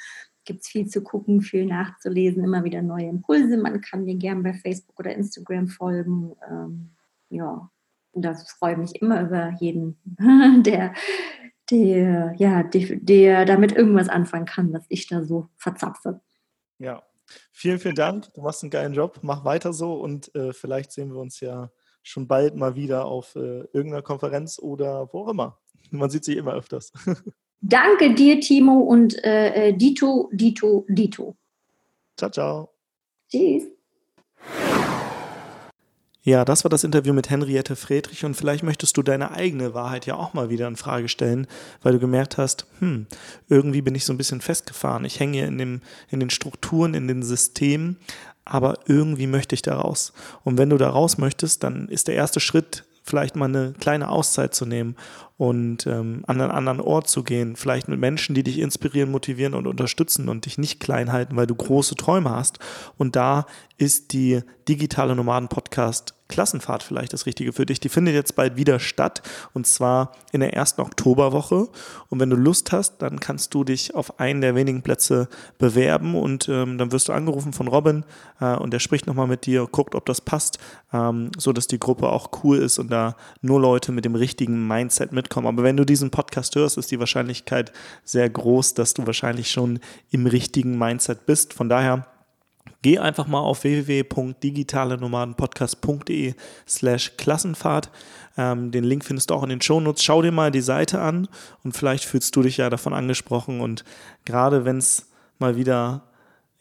[0.46, 3.58] gibt es viel zu gucken, viel nachzulesen, immer wieder neue Impulse.
[3.58, 6.38] Man kann mir gerne bei Facebook oder Instagram folgen.
[6.50, 6.92] Ähm,
[7.30, 7.70] ja,
[8.18, 10.00] und das freue mich immer über jeden,
[10.64, 10.94] der,
[11.70, 16.20] der, ja, der, der damit irgendwas anfangen kann, was ich da so verzapfe.
[16.80, 17.04] Ja,
[17.52, 18.34] vielen, vielen Dank.
[18.34, 19.20] Du machst einen geilen Job.
[19.22, 21.70] Mach weiter so und äh, vielleicht sehen wir uns ja
[22.02, 25.60] schon bald mal wieder auf äh, irgendeiner Konferenz oder wo auch immer.
[25.92, 26.92] Man sieht sich immer öfters.
[27.62, 31.36] Danke dir, Timo, und äh, Dito, Dito, Dito.
[32.16, 32.70] Ciao, ciao.
[33.30, 33.66] Tschüss.
[36.28, 40.06] Ja, das war das Interview mit Henriette Friedrich und vielleicht möchtest du deine eigene Wahrheit
[40.08, 41.48] ja auch mal wieder in Frage stellen,
[41.82, 43.08] weil du gemerkt hast, hm,
[43.48, 45.06] irgendwie bin ich so ein bisschen festgefahren.
[45.06, 47.96] Ich hänge in, dem, in den Strukturen, in den Systemen,
[48.44, 50.12] aber irgendwie möchte ich da raus.
[50.44, 54.10] Und wenn du da raus möchtest, dann ist der erste Schritt, vielleicht mal eine kleine
[54.10, 54.98] Auszeit zu nehmen
[55.38, 59.54] und ähm, an einen anderen Ort zu gehen, vielleicht mit Menschen, die dich inspirieren, motivieren
[59.54, 62.60] und unterstützen und dich nicht klein halten, weil du große Träume hast.
[62.98, 63.46] Und da
[63.78, 67.80] ist die digitale Nomaden-Podcast Klassenfahrt vielleicht das Richtige für dich.
[67.80, 69.22] Die findet jetzt bald wieder statt
[69.54, 71.68] und zwar in der ersten Oktoberwoche.
[72.10, 76.16] Und wenn du Lust hast, dann kannst du dich auf einen der wenigen Plätze bewerben
[76.16, 78.04] und ähm, dann wirst du angerufen von Robin
[78.40, 80.60] äh, und der spricht nochmal mit dir, guckt, ob das passt,
[80.94, 84.68] ähm, so dass die Gruppe auch cool ist und da nur Leute mit dem richtigen
[84.68, 85.48] Mindset mitkommen.
[85.48, 87.72] Aber wenn du diesen Podcast hörst, ist die Wahrscheinlichkeit
[88.04, 89.80] sehr groß, dass du wahrscheinlich schon
[90.12, 91.54] im richtigen Mindset bist.
[91.54, 92.06] Von daher
[92.88, 96.36] Geh einfach mal auf www.digitalenomadenpodcast.de
[96.66, 97.92] slash Klassenfahrt.
[98.38, 100.02] Ähm, den Link findest du auch in den Shownotes.
[100.02, 101.28] Schau dir mal die Seite an
[101.66, 103.60] und vielleicht fühlst du dich ja davon angesprochen.
[103.60, 103.84] Und
[104.24, 106.04] gerade wenn es mal wieder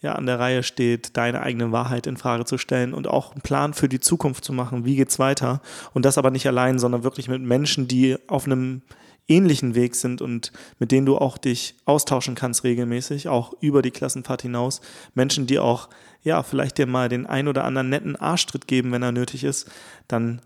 [0.00, 3.42] ja, an der Reihe steht, deine eigene Wahrheit in Frage zu stellen und auch einen
[3.42, 5.60] Plan für die Zukunft zu machen, wie geht's weiter.
[5.94, 8.82] Und das aber nicht allein, sondern wirklich mit Menschen, die auf einem
[9.28, 13.90] ähnlichen Weg sind und mit denen du auch dich austauschen kannst regelmäßig, auch über die
[13.90, 14.80] Klassenfahrt hinaus.
[15.14, 15.88] Menschen, die auch,
[16.22, 19.70] ja, vielleicht dir mal den ein oder anderen netten Arschtritt geben, wenn er nötig ist,
[20.08, 20.40] dann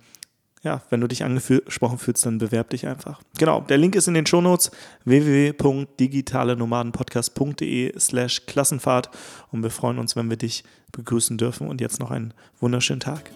[0.63, 3.23] ja, wenn du dich angesprochen fühlst, dann bewerb dich einfach.
[3.39, 4.71] Genau, der Link ist in den Shownotes
[5.05, 9.09] www.digitalenomadenpodcast.de slash Klassenfahrt
[9.51, 13.31] und wir freuen uns, wenn wir dich begrüßen dürfen und jetzt noch einen wunderschönen Tag.